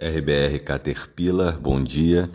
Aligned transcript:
RBR 0.00 0.60
Caterpillar, 0.60 1.58
bom 1.58 1.82
dia. 1.82 2.30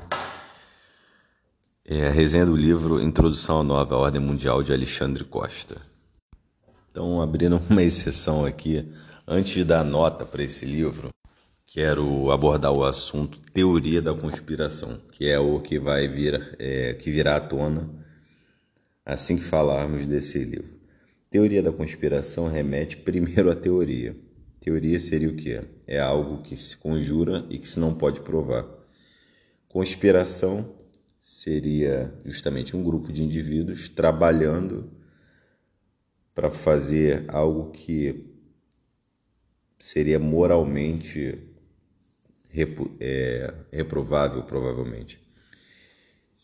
É 1.85 2.07
a 2.07 2.09
resenha 2.09 2.45
do 2.45 2.57
livro 2.57 3.01
Introdução 3.01 3.61
à 3.61 3.63
Nova 3.63 3.95
Ordem 3.95 4.19
Mundial 4.19 4.61
de 4.61 4.73
Alexandre 4.73 5.23
Costa. 5.23 5.77
Então, 6.91 7.21
abrindo 7.21 7.61
uma 7.69 7.81
exceção 7.81 8.43
aqui, 8.43 8.85
antes 9.25 9.53
de 9.53 9.63
dar 9.63 9.85
nota 9.85 10.25
para 10.25 10.43
esse 10.43 10.65
livro, 10.65 11.07
quero 11.65 12.31
abordar 12.31 12.73
o 12.73 12.83
assunto 12.83 13.39
teoria 13.53 14.01
da 14.01 14.13
conspiração, 14.13 14.99
que 15.13 15.29
é 15.29 15.39
o 15.39 15.61
que 15.61 15.79
vai 15.79 16.05
vir, 16.05 16.57
é, 16.59 16.95
que 16.95 17.09
virá 17.09 17.37
à 17.37 17.39
tona 17.39 17.89
assim 19.05 19.37
que 19.37 19.43
falarmos 19.43 20.05
desse 20.05 20.37
livro. 20.39 20.77
Teoria 21.29 21.63
da 21.63 21.71
conspiração 21.71 22.49
remete 22.49 22.97
primeiro 22.97 23.49
à 23.49 23.55
teoria 23.55 24.13
Teoria 24.63 24.97
seria 24.97 25.27
o 25.27 25.35
que? 25.35 25.59
É 25.85 25.99
algo 25.99 26.41
que 26.41 26.55
se 26.55 26.77
conjura 26.77 27.45
e 27.49 27.57
que 27.57 27.69
se 27.69 27.77
não 27.81 27.93
pode 27.93 28.21
provar. 28.21 28.65
Conspiração 29.67 30.73
seria 31.19 32.17
justamente 32.23 32.73
um 32.73 32.81
grupo 32.81 33.11
de 33.11 33.25
indivíduos 33.25 33.89
trabalhando 33.89 34.89
para 36.33 36.49
fazer 36.49 37.25
algo 37.27 37.71
que 37.71 38.25
seria 39.77 40.17
moralmente 40.17 41.39
é, 43.01 43.53
reprovável, 43.69 44.43
provavelmente. 44.43 45.19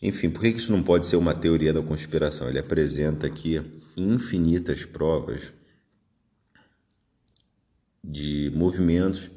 Enfim, 0.02 0.28
por 0.28 0.42
que 0.42 0.48
isso 0.48 0.70
não 0.70 0.82
pode 0.82 1.06
ser 1.06 1.16
uma 1.16 1.34
teoria 1.34 1.72
da 1.72 1.80
conspiração? 1.80 2.50
Ele 2.50 2.58
apresenta 2.58 3.26
aqui 3.26 3.62
infinitas 3.96 4.84
provas 4.84 5.54
de 8.02 8.50
movimentos 8.54 9.30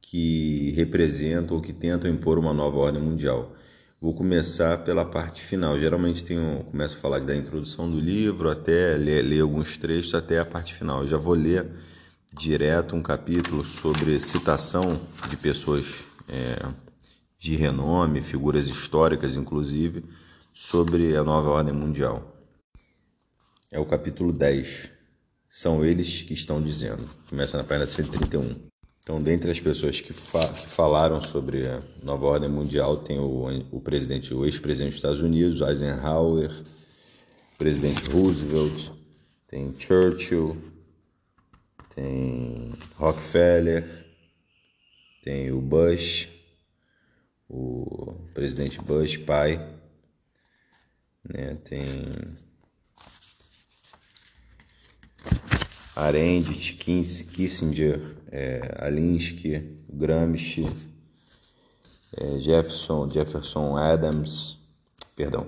que 0.00 0.70
representam 0.76 1.56
ou 1.56 1.62
que 1.62 1.72
tentam 1.72 2.10
impor 2.10 2.38
uma 2.38 2.54
nova 2.54 2.78
ordem 2.78 3.02
mundial. 3.02 3.54
Vou 4.00 4.14
começar 4.14 4.78
pela 4.84 5.04
parte 5.04 5.42
final. 5.42 5.78
Geralmente 5.78 6.22
tenho, 6.22 6.64
começo 6.64 6.96
a 6.96 7.00
falar 7.00 7.20
da 7.20 7.34
introdução 7.34 7.90
do 7.90 7.98
livro, 7.98 8.48
até 8.48 8.96
ler, 8.96 9.22
ler 9.22 9.40
alguns 9.40 9.76
trechos, 9.76 10.14
até 10.14 10.38
a 10.38 10.44
parte 10.44 10.74
final. 10.74 11.02
Eu 11.02 11.08
já 11.08 11.16
vou 11.16 11.34
ler 11.34 11.66
direto 12.32 12.94
um 12.94 13.02
capítulo 13.02 13.64
sobre 13.64 14.20
citação 14.20 15.00
de 15.28 15.36
pessoas 15.36 16.04
é, 16.28 16.68
de 17.38 17.56
renome, 17.56 18.22
figuras 18.22 18.68
históricas, 18.68 19.34
inclusive, 19.34 20.04
sobre 20.52 21.16
a 21.16 21.24
nova 21.24 21.50
ordem 21.50 21.74
mundial. 21.74 22.36
É 23.70 23.78
o 23.80 23.86
capítulo 23.86 24.32
10, 24.32 24.90
são 25.56 25.82
eles 25.82 26.20
que 26.20 26.34
estão 26.34 26.60
dizendo. 26.60 27.08
Começa 27.30 27.56
na 27.56 27.64
página 27.64 27.86
131. 27.86 28.68
Então, 29.00 29.22
dentre 29.22 29.50
as 29.50 29.58
pessoas 29.58 29.98
que, 30.02 30.12
fa 30.12 30.46
que 30.52 30.68
falaram 30.68 31.22
sobre 31.22 31.66
a 31.66 31.82
nova 32.02 32.26
ordem 32.26 32.50
mundial, 32.50 32.98
tem 32.98 33.18
o, 33.18 33.46
o 33.72 33.80
presidente, 33.80 34.34
o 34.34 34.44
ex-presidente 34.44 34.90
dos 34.90 34.98
Estados 34.98 35.20
Unidos, 35.20 35.62
Eisenhower, 35.62 36.52
presidente 37.56 38.10
Roosevelt, 38.10 38.90
tem 39.46 39.74
Churchill, 39.78 40.58
tem 41.94 42.74
Rockefeller, 42.96 44.06
tem 45.22 45.50
o 45.52 45.60
Bush, 45.62 46.28
o 47.48 48.14
presidente 48.34 48.78
Bush 48.82 49.16
pai, 49.16 49.56
né? 51.24 51.56
Tem 51.64 52.45
Arendt, 55.96 56.74
Kissinger, 56.74 58.18
é, 58.30 58.60
Alinsky, 58.80 59.78
Gramsci, 59.88 60.68
é, 62.14 62.38
Jefferson, 62.38 63.08
Jefferson 63.10 63.78
Adams, 63.78 64.58
perdão, 65.16 65.46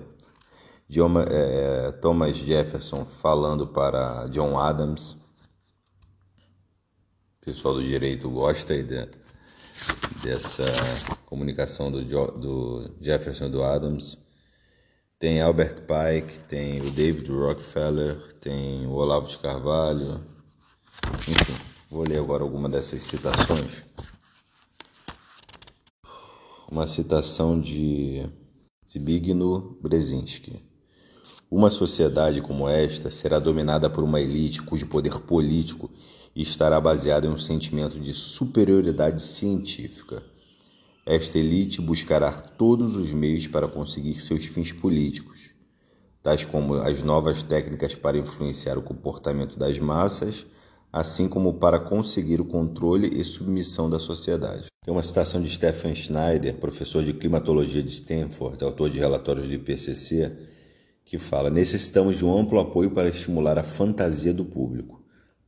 John, 0.89 1.19
é, 1.19 1.91
Thomas 2.01 2.35
Jefferson 2.35 3.05
falando 3.05 3.67
para 3.67 4.25
John 4.29 4.57
Adams. 4.57 5.11
O 7.39 7.45
pessoal 7.45 7.75
do 7.75 7.83
direito 7.83 8.27
gosta 8.27 8.73
aí 8.73 8.81
de, 8.81 9.07
dessa 10.23 10.65
comunicação 11.27 11.91
do, 11.91 12.03
do 12.03 12.91
Jefferson 12.99 13.45
e 13.45 13.51
do 13.51 13.63
Adams. 13.63 14.17
Tem 15.19 15.41
Albert 15.41 15.81
Pike, 15.81 16.39
tem 16.47 16.81
o 16.81 16.89
David 16.89 17.29
Rockefeller, 17.29 18.33
tem 18.39 18.87
o 18.87 18.93
Olavo 18.93 19.27
de 19.27 19.37
Carvalho, 19.37 20.38
enfim, 21.27 21.53
vou 21.89 22.07
ler 22.07 22.19
agora 22.19 22.43
alguma 22.43 22.67
dessas 22.69 23.03
citações. 23.03 23.83
Uma 26.71 26.87
citação 26.87 27.59
de 27.59 28.27
Zbigniew 28.89 29.77
Brzezinski. 29.81 30.61
Uma 31.49 31.69
sociedade 31.69 32.41
como 32.41 32.69
esta 32.69 33.09
será 33.09 33.39
dominada 33.39 33.89
por 33.89 34.03
uma 34.03 34.21
elite 34.21 34.61
cujo 34.61 34.85
poder 34.87 35.19
político 35.19 35.89
estará 36.35 36.79
baseado 36.79 37.25
em 37.25 37.31
um 37.31 37.37
sentimento 37.37 37.99
de 37.99 38.13
superioridade 38.13 39.21
científica. 39.21 40.23
Esta 41.05 41.39
elite 41.39 41.81
buscará 41.81 42.31
todos 42.31 42.95
os 42.95 43.11
meios 43.11 43.47
para 43.47 43.67
conseguir 43.67 44.21
seus 44.21 44.45
fins 44.45 44.71
políticos, 44.71 45.49
tais 46.21 46.45
como 46.45 46.75
as 46.75 47.01
novas 47.01 47.41
técnicas 47.41 47.95
para 47.95 48.17
influenciar 48.17 48.77
o 48.77 48.83
comportamento 48.83 49.57
das 49.57 49.79
massas 49.79 50.45
assim 50.91 51.27
como 51.27 51.53
para 51.53 51.79
conseguir 51.79 52.41
o 52.41 52.45
controle 52.45 53.19
e 53.19 53.23
submissão 53.23 53.89
da 53.89 53.99
sociedade. 53.99 54.67
Tem 54.83 54.93
uma 54.93 55.03
citação 55.03 55.41
de 55.41 55.49
Stephen 55.49 55.93
Schneider, 55.93 56.55
professor 56.55 57.03
de 57.03 57.13
climatologia 57.13 57.83
de 57.83 57.91
Stanford, 57.91 58.63
autor 58.63 58.89
de 58.89 58.97
relatórios 58.97 59.47
do 59.47 59.53
IPCC, 59.53 60.31
que 61.05 61.17
fala: 61.17 61.49
necessitamos 61.49 62.17
de 62.17 62.25
um 62.25 62.35
amplo 62.35 62.59
apoio 62.59 62.91
para 62.91 63.09
estimular 63.09 63.57
a 63.59 63.63
fantasia 63.63 64.33
do 64.33 64.45
público. 64.45 65.03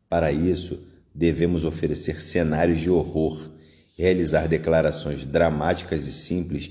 Para 0.08 0.32
isso, 0.32 0.80
devemos 1.14 1.64
oferecer 1.64 2.22
cenários 2.22 2.80
de 2.80 2.90
horror, 2.90 3.50
realizar 3.98 4.48
declarações 4.48 5.26
dramáticas 5.26 6.06
e 6.06 6.12
simples 6.12 6.70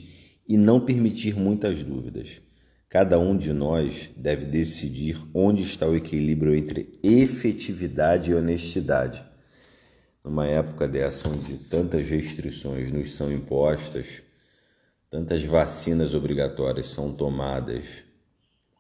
e 0.49 0.57
não 0.57 0.81
permitir 0.81 1.37
muitas 1.37 1.83
dúvidas. 1.83 2.41
Cada 2.91 3.21
um 3.21 3.39
de 3.39 3.53
nós 3.53 4.11
deve 4.17 4.47
decidir 4.47 5.17
onde 5.33 5.63
está 5.63 5.87
o 5.87 5.95
equilíbrio 5.95 6.57
entre 6.57 6.99
efetividade 7.05 8.33
e 8.33 8.35
honestidade. 8.35 9.25
Numa 10.25 10.45
época 10.45 10.89
dessa, 10.89 11.29
onde 11.29 11.57
tantas 11.57 12.09
restrições 12.09 12.91
nos 12.91 13.15
são 13.15 13.33
impostas, 13.33 14.25
tantas 15.09 15.41
vacinas 15.45 16.15
obrigatórias 16.15 16.89
são 16.89 17.13
tomadas, 17.15 17.85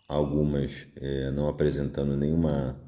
algumas 0.08 0.88
é, 0.96 1.30
não 1.30 1.48
apresentando 1.48 2.16
nenhuma 2.16 2.80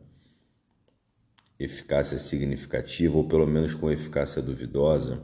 eficácia 1.57 2.19
significativa, 2.19 3.17
ou 3.17 3.29
pelo 3.29 3.47
menos 3.47 3.75
com 3.75 3.89
eficácia 3.89 4.43
duvidosa, 4.43 5.23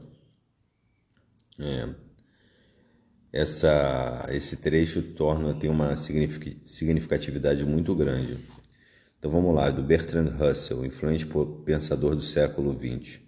é, 1.59 1.89
essa, 3.33 4.27
esse 4.31 4.57
trecho 4.57 5.03
torna 5.03 5.55
tem 5.55 5.69
uma 5.69 5.95
significatividade 5.97 7.65
muito 7.65 7.95
grande. 7.95 8.39
Então 9.19 9.31
vamos 9.31 9.55
lá, 9.55 9.69
do 9.71 9.83
Bertrand 9.83 10.31
Russell, 10.39 10.85
influente 10.85 11.27
pensador 11.65 12.15
do 12.15 12.23
século 12.23 12.73
XX. 12.73 13.21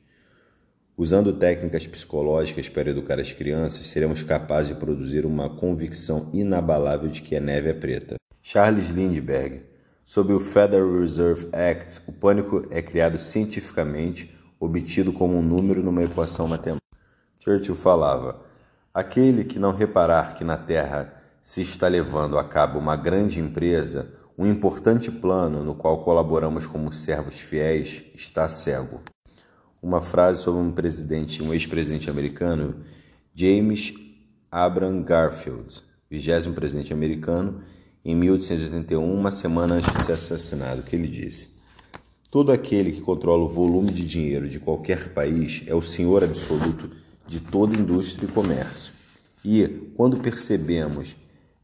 Usando 0.96 1.32
técnicas 1.32 1.86
psicológicas 1.86 2.68
para 2.68 2.90
educar 2.90 3.18
as 3.18 3.32
crianças, 3.32 3.86
seremos 3.86 4.22
capazes 4.22 4.68
de 4.68 4.74
produzir 4.74 5.26
uma 5.26 5.48
convicção 5.48 6.30
inabalável 6.32 7.08
de 7.08 7.22
que 7.22 7.34
a 7.34 7.40
neve 7.40 7.70
é 7.70 7.74
preta. 7.74 8.16
Charles 8.42 8.90
Lindbergh. 8.90 9.62
Sob 10.04 10.32
o 10.32 10.40
Federal 10.40 11.00
Reserve 11.00 11.48
Act, 11.52 12.00
o 12.06 12.12
pânico 12.12 12.66
é 12.70 12.82
criado 12.82 13.18
cientificamente, 13.18 14.36
obtido 14.58 15.12
como 15.12 15.36
um 15.36 15.42
número 15.42 15.82
numa 15.82 16.02
equação 16.02 16.48
matemática. 16.48 16.80
Churchill 17.42 17.74
falava: 17.74 18.49
Aquele 18.92 19.44
que 19.44 19.56
não 19.56 19.72
reparar 19.72 20.34
que 20.34 20.42
na 20.42 20.56
terra 20.56 21.14
se 21.40 21.62
está 21.62 21.86
levando 21.86 22.36
a 22.36 22.42
cabo 22.42 22.76
uma 22.76 22.96
grande 22.96 23.38
empresa, 23.38 24.12
um 24.36 24.44
importante 24.44 25.12
plano 25.12 25.62
no 25.62 25.76
qual 25.76 25.98
colaboramos 25.98 26.66
como 26.66 26.92
servos 26.92 27.38
fiéis, 27.38 28.02
está 28.16 28.48
cego. 28.48 29.00
Uma 29.80 30.00
frase 30.00 30.42
sobre 30.42 30.60
um 30.60 30.72
presidente, 30.72 31.40
um 31.40 31.54
ex-presidente 31.54 32.10
americano, 32.10 32.80
James 33.32 33.94
Abraham 34.50 35.02
Garfield, 35.02 35.84
vigésimo 36.10 36.56
presidente 36.56 36.92
americano, 36.92 37.62
em 38.04 38.16
1881, 38.16 39.14
uma 39.14 39.30
semana 39.30 39.76
antes 39.76 39.92
de 39.94 40.02
ser 40.02 40.12
assassinado, 40.12 40.82
que 40.82 40.96
ele 40.96 41.06
disse: 41.06 41.50
Todo 42.28 42.50
aquele 42.50 42.90
que 42.90 43.00
controla 43.00 43.44
o 43.44 43.48
volume 43.48 43.92
de 43.92 44.04
dinheiro 44.04 44.48
de 44.48 44.58
qualquer 44.58 45.14
país 45.14 45.62
é 45.68 45.74
o 45.76 45.82
senhor 45.82 46.24
absoluto 46.24 46.90
de 47.30 47.38
toda 47.38 47.78
indústria 47.78 48.26
e 48.26 48.32
comércio. 48.32 48.92
E 49.44 49.92
quando 49.96 50.16
percebemos 50.16 51.16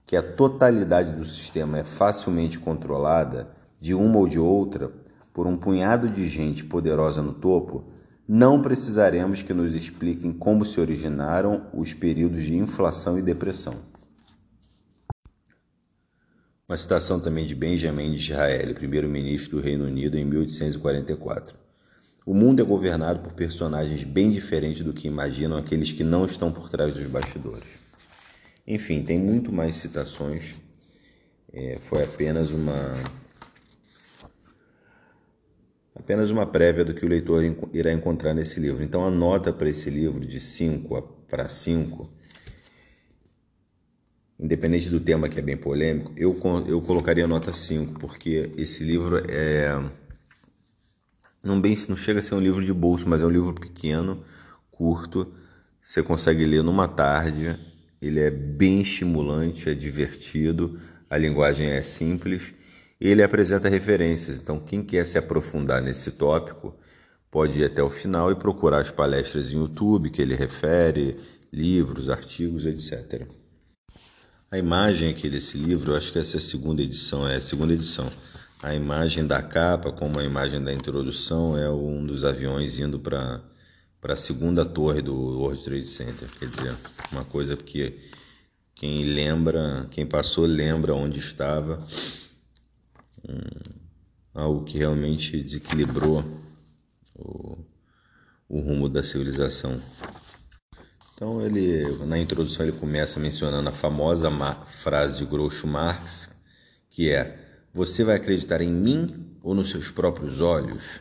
que 0.07 0.15
a 0.15 0.23
totalidade 0.23 1.11
do 1.11 1.25
sistema 1.25 1.79
é 1.79 1.83
facilmente 1.83 2.57
controlada 2.57 3.51
de 3.81 3.93
uma 3.93 4.17
ou 4.17 4.29
de 4.29 4.39
outra 4.39 4.93
por 5.35 5.45
um 5.45 5.57
punhado 5.57 6.09
de 6.09 6.29
gente 6.29 6.63
poderosa 6.63 7.21
no 7.21 7.35
topo, 7.35 7.83
não 8.29 8.63
precisaremos 8.63 9.43
que 9.43 9.53
nos 9.53 9.75
expliquem 9.75 10.33
como 10.33 10.65
se 10.65 10.81
originaram 10.81 11.67
os 11.75 11.93
períodos 11.93 12.45
de 12.45 12.55
inflação 12.55 13.19
e 13.19 13.23
depressão. 13.23 13.75
Uma 16.69 16.79
citação 16.79 17.19
também 17.19 17.45
de 17.45 17.57
Benjamin 17.57 18.13
Disraeli, 18.13 18.73
primeiro-ministro 18.73 19.57
do 19.57 19.63
Reino 19.63 19.85
Unido, 19.85 20.17
em 20.17 20.25
1844. 20.25 21.66
O 22.27 22.35
mundo 22.35 22.61
é 22.61 22.65
governado 22.65 23.21
por 23.21 23.35
personagens 23.35 24.03
bem 24.03 24.33
diferentes 24.33 24.83
do 24.83 24.93
que 24.93 25.07
imaginam 25.07 25.57
aqueles 25.57 25.93
que 25.93 26.03
não 26.03 26.25
estão 26.25 26.51
por 26.51 26.69
trás 26.69 26.93
dos 26.93 27.07
bastidores. 27.07 27.79
Enfim, 28.67 29.05
tem 29.05 29.17
muito 29.17 29.53
mais 29.53 29.77
citações. 29.77 30.57
É, 31.53 31.79
foi 31.81 32.03
apenas 32.03 32.51
uma 32.51 32.97
apenas 35.95 36.29
uma 36.33 36.45
prévia 36.45 36.85
do 36.85 36.95
que 36.95 37.07
o 37.07 37.09
leitor 37.09 37.45
irá 37.73 37.93
encontrar 37.93 38.35
nesse 38.35 38.59
livro. 38.59 38.83
Então 38.83 39.07
a 39.07 39.11
nota 39.11 39.53
para 39.53 39.71
esse 39.71 39.89
livro 39.89 40.27
de 40.27 40.41
5 40.41 41.01
para 41.29 41.49
5, 41.49 42.11
independente 44.41 44.91
do 44.91 44.99
tema 44.99 45.29
que 45.29 45.39
é 45.39 45.43
bem 45.43 45.57
polêmico, 45.57 46.13
eu, 46.17 46.37
eu 46.67 46.83
colocaria 46.83 47.27
nota 47.29 47.53
5, 47.53 48.01
porque 48.01 48.51
esse 48.57 48.83
livro 48.83 49.23
é 49.31 49.71
não 51.47 51.61
bem 51.61 51.75
não 51.89 51.97
chega 51.97 52.21
a 52.21 52.23
ser 52.23 52.35
um 52.35 52.41
livro 52.41 52.65
de 52.65 52.73
bolso, 52.73 53.09
mas 53.09 53.23
é 53.23 53.27
um 53.27 53.31
livro 53.31 53.55
pequeno, 53.55 54.23
curto, 54.71 55.33
você 55.81 56.03
consegue 56.03 56.45
ler 56.45 56.63
numa 56.63 56.89
tarde, 56.89 57.59
ele 58.03 58.21
é 58.21 58.31
bem 58.31 58.81
estimulante, 58.81 59.71
é 59.71 59.75
divertido, 59.75 60.79
a 61.09 61.17
linguagem 61.17 61.69
é 61.69 61.83
simples 61.83 62.53
ele 63.01 63.23
apresenta 63.23 63.69
referências, 63.69 64.39
então 64.39 64.59
quem 64.59 64.83
quer 64.83 65.05
se 65.05 65.19
aprofundar 65.19 65.83
nesse 65.83 66.13
tópico 66.13 66.75
pode 67.31 67.61
ir 67.61 67.65
até 67.65 67.83
o 67.83 67.91
final 67.91 68.31
e 68.31 68.35
procurar 68.35 68.81
as 68.81 68.91
palestras 68.91 69.53
em 69.53 69.57
YouTube 69.57 70.11
que 70.11 70.23
ele 70.23 70.35
refere, 70.35 71.19
livros, 71.53 72.09
artigos, 72.09 72.65
etc. 72.65 73.27
A 74.51 74.57
imagem 74.57 75.11
aqui 75.11 75.29
desse 75.29 75.59
livro, 75.59 75.93
eu 75.93 75.97
acho 75.97 76.11
que 76.11 76.19
essa 76.19 76.37
é 76.37 76.39
a 76.39 76.43
segunda 76.43 76.81
edição, 76.81 77.29
é 77.29 77.37
a 77.37 77.41
segunda 77.41 77.75
edição. 77.75 78.11
A 78.63 78.75
imagem 78.75 79.27
da 79.27 79.43
capa, 79.43 79.93
como 79.93 80.19
a 80.19 80.25
imagem 80.25 80.63
da 80.63 80.73
introdução, 80.73 81.57
é 81.57 81.71
um 81.71 82.05
dos 82.05 82.25
aviões 82.25 82.79
indo 82.79 82.99
para 82.99 83.41
para 84.01 84.15
a 84.15 84.17
segunda 84.17 84.65
torre 84.65 85.03
do 85.03 85.15
World 85.15 85.65
Trade 85.65 85.87
Center. 85.87 86.29
Quer 86.39 86.49
dizer, 86.49 86.77
uma 87.11 87.25
coisa 87.25 87.57
que 87.57 87.99
quem 88.73 89.05
lembra, 89.05 89.89
quem 89.91 90.07
passou 90.07 90.47
lembra 90.47 90.95
onde 90.95 91.19
estava 91.19 91.85
algo 94.35 94.65
que 94.65 94.79
realmente 94.79 95.43
desequilibrou 95.43 96.23
o, 97.15 97.59
o 98.49 98.61
rumo 98.61 98.89
da 98.89 99.03
civilização. 99.03 99.81
Então 101.15 101.41
ele 101.41 101.91
na 102.05 102.19
introdução 102.19 102.67
ele 102.67 102.77
começa 102.77 103.19
mencionando 103.19 103.69
a 103.69 103.73
famosa 103.73 104.31
frase 104.67 105.19
de 105.19 105.25
Groucho 105.25 105.67
Marx, 105.67 106.29
que 106.91 107.11
é: 107.11 107.46
"Você 107.77 108.03
vai 108.03 108.17
acreditar 108.17 108.63
em 108.63 108.73
mim 108.73 109.37
ou 109.43 109.55
nos 109.55 109.69
seus 109.69 109.91
próprios 109.91 110.41
olhos?" 110.41 110.99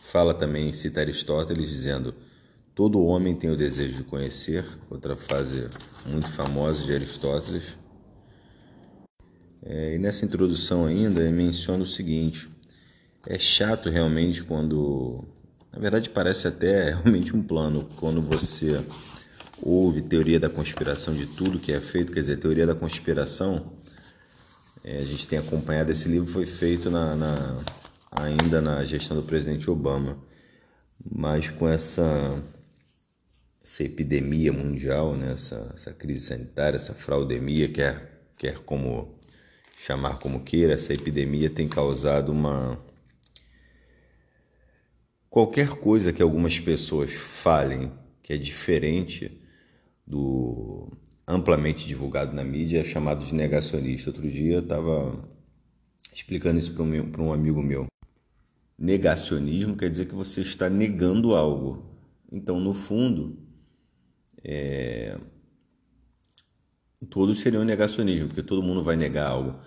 Fala 0.00 0.32
também, 0.32 0.72
cita 0.72 1.00
Aristóteles 1.00 1.68
dizendo: 1.68 2.14
"Todo 2.74 3.04
homem 3.04 3.34
tem 3.34 3.50
o 3.50 3.56
desejo 3.56 3.94
de 3.94 4.04
conhecer", 4.04 4.64
outra 4.88 5.14
frase 5.14 5.68
muito 6.06 6.32
famosa 6.32 6.82
de 6.82 6.94
Aristóteles. 6.94 7.76
É, 9.62 9.96
e 9.96 9.98
nessa 9.98 10.24
introdução 10.24 10.86
ainda 10.86 11.20
menciona 11.30 11.82
o 11.82 11.86
seguinte: 11.86 12.48
é 13.26 13.38
chato 13.38 13.90
realmente 13.90 14.42
quando, 14.42 15.24
na 15.70 15.78
verdade, 15.78 16.08
parece 16.08 16.48
até 16.48 16.94
realmente 17.04 17.36
um 17.36 17.42
plano 17.42 17.86
quando 17.96 18.22
você 18.22 18.82
ouve 19.60 20.00
teoria 20.00 20.40
da 20.40 20.48
conspiração 20.48 21.14
de 21.14 21.26
tudo 21.26 21.58
que 21.58 21.70
é 21.70 21.80
feito, 21.82 22.12
quer 22.12 22.20
dizer, 22.20 22.38
teoria 22.38 22.66
da 22.66 22.74
conspiração. 22.74 23.76
É, 24.86 24.98
a 24.98 25.02
gente 25.02 25.26
tem 25.26 25.36
acompanhado 25.36 25.90
esse 25.90 26.08
livro 26.08 26.32
foi 26.32 26.46
feito 26.46 26.88
na, 26.88 27.16
na, 27.16 27.64
ainda 28.08 28.60
na 28.60 28.84
gestão 28.84 29.16
do 29.16 29.22
presidente 29.24 29.68
Obama, 29.68 30.16
mas 31.04 31.50
com 31.50 31.68
essa 31.68 32.40
essa 33.60 33.82
epidemia 33.82 34.52
mundial, 34.52 35.16
né, 35.16 35.32
essa, 35.32 35.72
essa 35.74 35.92
crise 35.92 36.26
sanitária, 36.26 36.76
essa 36.76 36.94
fraudemia, 36.94 37.68
quer, 37.68 38.28
quer 38.38 38.60
como 38.60 39.18
chamar 39.76 40.20
como 40.20 40.44
queira, 40.44 40.74
essa 40.74 40.94
epidemia 40.94 41.50
tem 41.50 41.68
causado 41.68 42.30
uma. 42.30 42.78
Qualquer 45.28 45.70
coisa 45.70 46.12
que 46.12 46.22
algumas 46.22 46.60
pessoas 46.60 47.12
falem 47.12 47.92
que 48.22 48.32
é 48.32 48.36
diferente 48.36 49.36
do 50.06 50.88
amplamente 51.26 51.86
divulgado 51.86 52.34
na 52.34 52.44
mídia 52.44 52.84
chamado 52.84 53.24
de 53.24 53.34
negacionista. 53.34 54.10
Outro 54.10 54.30
dia 54.30 54.54
eu 54.54 54.60
estava 54.60 55.28
explicando 56.14 56.58
isso 56.58 56.72
para 56.72 56.82
um, 56.82 57.28
um 57.28 57.32
amigo 57.32 57.62
meu. 57.62 57.86
Negacionismo 58.78 59.76
quer 59.76 59.90
dizer 59.90 60.06
que 60.06 60.14
você 60.14 60.42
está 60.42 60.70
negando 60.70 61.34
algo. 61.34 61.84
Então, 62.30 62.60
no 62.60 62.74
fundo, 62.74 63.38
é, 64.44 65.18
todos 67.10 67.40
seriam 67.40 67.64
negacionismo, 67.64 68.28
porque 68.28 68.42
todo 68.42 68.62
mundo 68.62 68.82
vai 68.82 68.96
negar 68.96 69.28
algo. 69.28 69.58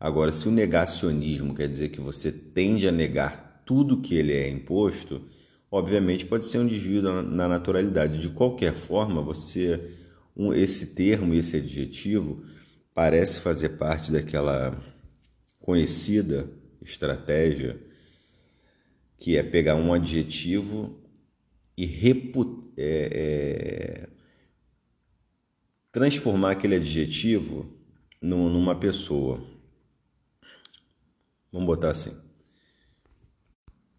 Agora, 0.00 0.32
se 0.32 0.48
o 0.48 0.52
negacionismo 0.52 1.54
quer 1.54 1.68
dizer 1.68 1.90
que 1.90 2.00
você 2.00 2.32
tende 2.32 2.88
a 2.88 2.92
negar 2.92 3.62
tudo 3.66 4.00
que 4.00 4.14
ele 4.14 4.32
é 4.32 4.48
imposto, 4.48 5.22
obviamente 5.70 6.24
pode 6.24 6.46
ser 6.46 6.58
um 6.58 6.66
desvio 6.66 7.02
na 7.02 7.48
naturalidade. 7.48 8.18
De 8.18 8.30
qualquer 8.30 8.74
forma, 8.74 9.20
você 9.20 10.07
um, 10.38 10.54
esse 10.54 10.94
termo, 10.94 11.34
esse 11.34 11.56
adjetivo 11.56 12.44
parece 12.94 13.40
fazer 13.40 13.70
parte 13.70 14.12
daquela 14.12 14.80
conhecida 15.60 16.48
estratégia 16.80 17.78
que 19.18 19.36
é 19.36 19.42
pegar 19.42 19.74
um 19.74 19.92
adjetivo 19.92 20.96
e 21.76 21.84
repu, 21.84 22.72
é, 22.76 24.06
é, 24.06 24.08
transformar 25.90 26.52
aquele 26.52 26.76
adjetivo 26.76 27.76
numa 28.20 28.74
pessoa. 28.74 29.44
Vamos 31.50 31.66
botar 31.66 31.90
assim. 31.90 32.16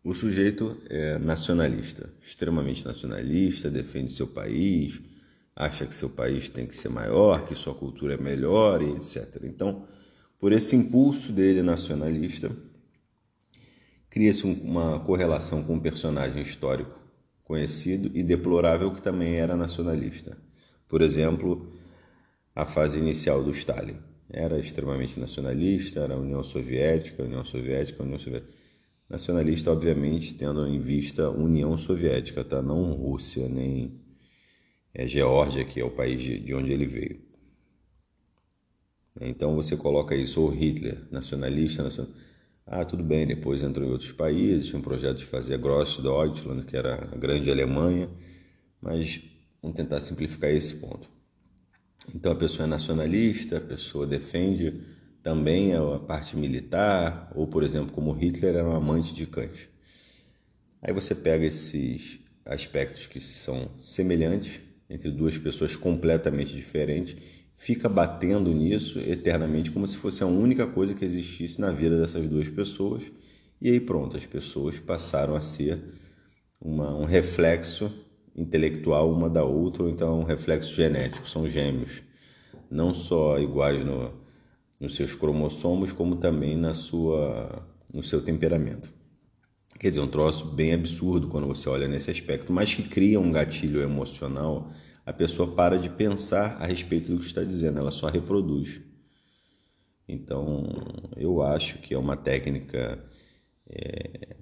O 0.04 0.14
sujeito 0.14 0.82
é 0.90 1.20
nacionalista, 1.20 2.12
extremamente 2.22 2.86
nacionalista, 2.86 3.70
defende 3.70 4.14
seu 4.14 4.28
país, 4.28 5.02
acha 5.60 5.86
que 5.86 5.94
seu 5.94 6.10
país 6.10 6.48
tem 6.48 6.66
que 6.66 6.76
ser 6.76 6.88
maior, 6.88 7.46
que 7.46 7.54
sua 7.54 7.76
cultura 7.76 8.14
é 8.14 8.18
melhor 8.18 8.82
e 8.82 8.92
etc. 8.92 9.44
Então, 9.44 9.86
por 10.40 10.54
esse 10.54 10.74
impulso 10.74 11.34
dele 11.34 11.62
nacionalista, 11.62 12.50
cria-se 14.10 14.46
uma 14.46 15.02
correlação 15.02 15.62
com 15.62 15.74
um 15.74 15.80
personagem 15.80 16.42
histórico 16.42 16.98
conhecido 17.44 18.10
e 18.14 18.24
deplorável 18.24 18.90
que 18.94 19.02
também 19.02 19.36
era 19.36 19.58
nacionalista. 19.58 20.38
Por 20.88 21.02
exemplo, 21.02 21.70
a 22.56 22.66
fase 22.66 22.98
inicial 22.98 23.44
do 23.44 23.52
Stalin. 23.52 23.98
Era 24.30 24.60
extremamente 24.60 25.20
nacionalista, 25.20 26.00
era 26.00 26.14
a 26.14 26.18
União 26.18 26.44
Soviética, 26.44 27.24
União 27.24 27.44
Soviética, 27.44 28.02
União 28.02 28.18
Soviética. 28.18 28.54
Nacionalista, 29.10 29.72
obviamente, 29.72 30.36
tendo 30.36 30.66
em 30.68 30.80
vista 30.80 31.26
a 31.26 31.32
União 31.32 31.76
Soviética, 31.78 32.44
tá? 32.44 32.62
Não 32.62 32.94
Rússia, 32.94 33.50
nem 33.50 33.99
é, 34.94 35.08
Geórgia, 35.08 35.64
que 35.66 35.80
é 35.80 35.84
o 35.84 35.92
país 35.92 36.22
de 36.22 36.54
onde 36.54 36.72
ele 36.72 36.86
veio. 36.86 37.22
Então 39.22 39.56
você 39.56 39.76
coloca 39.76 40.16
isso, 40.16 40.42
ou 40.42 40.50
Hitler, 40.50 41.06
nacionalista. 41.12 42.08
Ah, 42.66 42.86
tudo 42.86 43.04
bem, 43.04 43.26
depois 43.28 43.62
entrou 43.64 43.88
em 43.88 43.92
outros 43.92 44.12
países, 44.12 44.68
tinha 44.68 44.80
um 44.80 44.84
projeto 44.84 45.18
de 45.18 45.26
fazer 45.26 45.58
Grossdeutschland, 45.58 46.66
que 46.66 46.78
era 46.78 46.96
a 47.12 47.18
grande 47.18 47.50
Alemanha, 47.50 48.10
mas 48.80 49.22
vamos 49.62 49.76
tentar 49.76 50.00
simplificar 50.00 50.52
esse 50.52 50.76
ponto. 50.76 51.10
Então 52.14 52.32
a 52.32 52.36
pessoa 52.36 52.66
é 52.66 52.70
nacionalista, 52.70 53.58
a 53.58 53.62
pessoa 53.62 54.06
defende 54.08 54.82
também 55.22 55.74
a 55.74 56.00
parte 56.00 56.38
militar, 56.38 57.32
ou 57.36 57.48
por 57.48 57.64
exemplo, 57.64 57.92
como 57.92 58.14
Hitler 58.14 58.56
era 58.56 58.70
um 58.70 58.76
amante 58.76 59.14
de 59.14 59.26
Kant. 59.26 59.70
Aí 60.82 60.94
você 60.94 61.14
pega 61.14 61.46
esses 61.46 62.20
aspectos 62.46 63.06
que 63.06 63.20
são 63.20 63.70
semelhantes 63.82 64.62
entre 64.90 65.12
duas 65.12 65.38
pessoas 65.38 65.76
completamente 65.76 66.56
diferentes, 66.56 67.16
fica 67.56 67.88
batendo 67.88 68.52
nisso 68.52 69.00
eternamente 69.00 69.70
como 69.70 69.88
se 69.88 69.98
fosse 69.98 70.24
a 70.24 70.28
única 70.28 70.66
coisa 70.66 70.94
que 70.94 71.06
existisse 71.06 71.60
na 71.60 71.72
vida 71.72 72.00
dessas 72.00 72.28
duas 72.28 72.50
pessoas. 72.50 73.12
E 73.62 73.70
aí 73.70 73.80
pronto, 73.80 74.18
as 74.18 74.26
pessoas 74.26 74.80
passaram 74.80 75.36
a 75.36 75.42
ser 75.42 75.80
uma, 76.60 76.96
um 76.96 77.06
reflexo 77.06 77.92
intelectual 78.36 79.12
uma 79.12 79.30
da 79.30 79.44
outra, 79.44 79.84
ou 79.84 79.90
então 79.90 80.20
um 80.20 80.24
reflexo 80.24 80.74
genético, 80.74 81.28
são 81.28 81.50
gêmeos, 81.50 82.02
não 82.72 82.94
só 82.94 83.38
iguais 83.38 83.84
no, 83.84 84.14
nos 84.80 84.96
seus 84.96 85.14
cromossomos, 85.14 85.92
como 85.92 86.16
também 86.16 86.56
na 86.56 86.74
sua, 86.74 87.68
no 87.94 88.02
seu 88.02 88.22
temperamento. 88.22 88.90
Quer 89.80 89.92
dizer, 89.92 90.02
um 90.02 90.08
troço 90.08 90.46
bem 90.46 90.74
absurdo 90.74 91.30
quando 91.30 91.48
você 91.48 91.70
olha 91.70 91.88
nesse 91.88 92.12
aspecto, 92.12 92.52
mas 92.52 92.76
que 92.76 92.84
cria 92.84 93.18
um 93.18 93.32
gatilho 93.32 93.82
emocional, 93.82 94.70
a 95.06 95.14
pessoa 95.14 95.56
para 95.56 95.80
de 95.80 95.90
pensar 95.90 96.58
a 96.60 96.66
respeito 96.66 97.10
do 97.14 97.20
que 97.20 97.26
está 97.26 97.46
dizendo, 97.46 97.80
ela 97.80 97.90
só 97.90 98.08
reproduz. 98.08 98.82
Então, 100.06 100.66
eu 101.16 101.42
acho 101.42 101.78
que 101.78 101.94
é 101.94 101.98
uma 101.98 102.18
técnica, 102.18 103.02
é... 103.70 104.36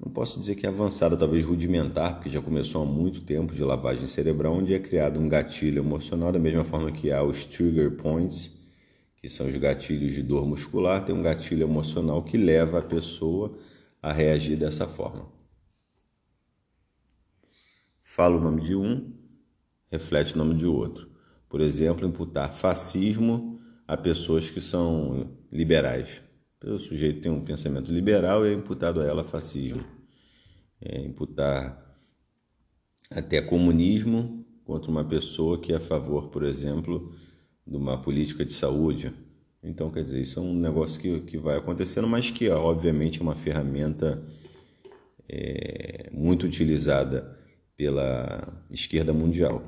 não 0.00 0.10
posso 0.10 0.40
dizer 0.40 0.54
que 0.54 0.64
é 0.64 0.70
avançada, 0.70 1.18
talvez 1.18 1.44
rudimentar, 1.44 2.14
porque 2.14 2.30
já 2.30 2.40
começou 2.40 2.82
há 2.82 2.86
muito 2.86 3.20
tempo 3.20 3.54
de 3.54 3.62
lavagem 3.62 4.08
cerebral, 4.08 4.54
onde 4.54 4.72
é 4.72 4.78
criado 4.78 5.20
um 5.20 5.28
gatilho 5.28 5.80
emocional, 5.80 6.32
da 6.32 6.38
mesma 6.38 6.64
forma 6.64 6.90
que 6.90 7.12
há 7.12 7.22
os 7.22 7.44
trigger 7.44 7.90
points, 7.90 8.50
que 9.16 9.28
são 9.28 9.46
os 9.46 9.56
gatilhos 9.58 10.12
de 10.12 10.22
dor 10.22 10.46
muscular, 10.46 11.04
tem 11.04 11.14
um 11.14 11.22
gatilho 11.22 11.64
emocional 11.64 12.22
que 12.22 12.38
leva 12.38 12.78
a 12.78 12.82
pessoa 12.82 13.54
a 14.04 14.12
reagir 14.12 14.58
dessa 14.58 14.86
forma. 14.86 15.26
Fala 18.02 18.36
o 18.36 18.40
nome 18.40 18.60
de 18.60 18.76
um, 18.76 19.14
reflete 19.90 20.34
o 20.34 20.38
nome 20.38 20.54
de 20.54 20.66
outro. 20.66 21.10
Por 21.48 21.62
exemplo, 21.62 22.06
imputar 22.06 22.52
fascismo 22.52 23.58
a 23.88 23.96
pessoas 23.96 24.50
que 24.50 24.60
são 24.60 25.34
liberais. 25.50 26.22
O 26.62 26.78
sujeito 26.78 27.22
tem 27.22 27.32
um 27.32 27.42
pensamento 27.42 27.90
liberal 27.90 28.46
e 28.46 28.50
é 28.50 28.52
imputado 28.52 29.00
a 29.00 29.06
ela 29.06 29.24
fascismo. 29.24 29.82
É 30.82 31.00
imputar 31.00 31.98
até 33.10 33.40
comunismo 33.40 34.44
contra 34.64 34.90
uma 34.90 35.04
pessoa 35.04 35.58
que 35.58 35.72
é 35.72 35.76
a 35.76 35.80
favor, 35.80 36.28
por 36.28 36.42
exemplo, 36.42 37.14
de 37.66 37.74
uma 37.74 37.96
política 37.96 38.44
de 38.44 38.52
saúde. 38.52 39.10
Então, 39.64 39.90
quer 39.90 40.02
dizer, 40.02 40.20
isso 40.20 40.38
é 40.38 40.42
um 40.42 40.54
negócio 40.54 41.00
que, 41.00 41.20
que 41.20 41.38
vai 41.38 41.56
acontecendo, 41.56 42.06
mas 42.06 42.30
que, 42.30 42.48
obviamente, 42.50 43.18
é 43.18 43.22
uma 43.22 43.34
ferramenta 43.34 44.22
é, 45.28 46.10
muito 46.12 46.46
utilizada 46.46 47.38
pela 47.76 48.62
esquerda 48.70 49.12
mundial. 49.12 49.62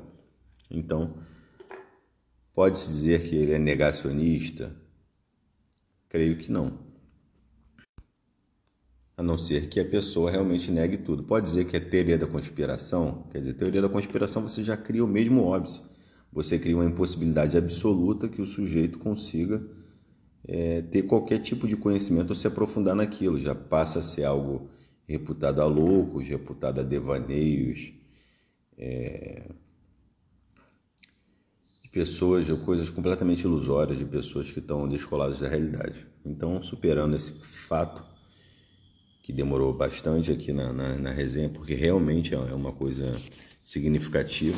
Então, 0.69 1.15
Pode-se 2.57 2.87
dizer 2.87 3.21
que 3.21 3.35
ele 3.35 3.51
é 3.51 3.59
negacionista? 3.59 4.75
Creio 6.09 6.35
que 6.39 6.51
não. 6.51 6.79
A 9.15 9.21
não 9.21 9.37
ser 9.37 9.69
que 9.69 9.79
a 9.79 9.85
pessoa 9.85 10.31
realmente 10.31 10.71
negue 10.71 10.97
tudo. 10.97 11.21
Pode 11.21 11.45
dizer 11.45 11.65
que 11.65 11.77
é 11.77 11.79
teoria 11.79 12.17
da 12.17 12.25
conspiração? 12.25 13.27
Quer 13.29 13.41
dizer, 13.41 13.53
teoria 13.53 13.79
da 13.79 13.87
conspiração 13.87 14.41
você 14.41 14.63
já 14.63 14.75
cria 14.75 15.05
o 15.05 15.07
mesmo 15.07 15.43
óbvio. 15.43 15.83
Você 16.31 16.57
cria 16.57 16.75
uma 16.75 16.85
impossibilidade 16.85 17.55
absoluta 17.55 18.27
que 18.27 18.41
o 18.41 18.45
sujeito 18.47 18.97
consiga 18.97 19.63
é, 20.47 20.81
ter 20.81 21.03
qualquer 21.03 21.39
tipo 21.39 21.67
de 21.67 21.75
conhecimento 21.75 22.29
ou 22.29 22.35
se 22.35 22.47
aprofundar 22.47 22.95
naquilo. 22.95 23.39
Já 23.39 23.53
passa 23.53 23.99
a 23.99 24.01
ser 24.01 24.23
algo 24.23 24.69
reputado 25.07 25.61
a 25.61 25.65
loucos, 25.65 26.27
reputado 26.27 26.79
a 26.79 26.83
devaneios, 26.83 27.93
é, 28.77 29.49
pessoas 31.91 32.49
ou 32.49 32.57
coisas 32.59 32.89
completamente 32.89 33.41
ilusórias 33.41 33.97
de 33.97 34.05
pessoas 34.05 34.51
que 34.51 34.59
estão 34.59 34.87
descoladas 34.87 35.39
da 35.39 35.47
realidade. 35.47 36.05
Então, 36.25 36.61
superando 36.61 37.15
esse 37.15 37.31
fato, 37.31 38.05
que 39.23 39.33
demorou 39.33 39.73
bastante 39.73 40.31
aqui 40.31 40.53
na, 40.53 40.71
na, 40.71 40.95
na 40.95 41.11
resenha, 41.11 41.49
porque 41.49 41.73
realmente 41.73 42.33
é 42.33 42.37
uma 42.37 42.71
coisa 42.71 43.11
significativa, 43.61 44.57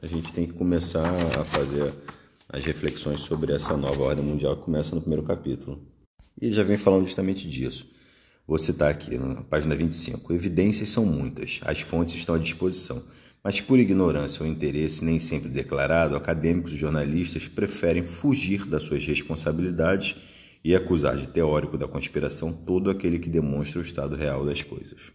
a 0.00 0.06
gente 0.06 0.32
tem 0.32 0.46
que 0.46 0.52
começar 0.52 1.08
a 1.38 1.44
fazer 1.44 1.92
as 2.48 2.64
reflexões 2.64 3.20
sobre 3.20 3.52
essa 3.52 3.76
nova 3.76 4.02
ordem 4.02 4.24
mundial 4.24 4.56
que 4.56 4.64
começa 4.64 4.94
no 4.94 5.00
primeiro 5.00 5.22
capítulo. 5.22 5.82
E 6.40 6.50
já 6.52 6.62
vem 6.62 6.78
falando 6.78 7.04
justamente 7.04 7.48
disso. 7.48 7.86
Vou 8.46 8.58
citar 8.58 8.90
aqui 8.90 9.18
na 9.18 9.42
página 9.42 9.74
25. 9.76 10.32
Evidências 10.32 10.88
são 10.88 11.04
muitas, 11.04 11.60
as 11.64 11.80
fontes 11.80 12.14
estão 12.14 12.34
à 12.34 12.38
disposição. 12.38 13.02
Mas 13.44 13.60
por 13.60 13.78
ignorância 13.78 14.42
ou 14.42 14.48
interesse 14.48 15.04
nem 15.04 15.20
sempre 15.20 15.48
declarado, 15.48 16.16
acadêmicos 16.16 16.72
e 16.72 16.76
jornalistas 16.76 17.46
preferem 17.46 18.02
fugir 18.02 18.66
das 18.66 18.84
suas 18.84 19.04
responsabilidades 19.04 20.16
e 20.64 20.74
acusar 20.74 21.16
de 21.16 21.28
teórico 21.28 21.78
da 21.78 21.86
conspiração 21.86 22.52
todo 22.52 22.90
aquele 22.90 23.18
que 23.18 23.28
demonstra 23.28 23.78
o 23.78 23.82
estado 23.82 24.16
real 24.16 24.44
das 24.44 24.62
coisas. 24.62 25.12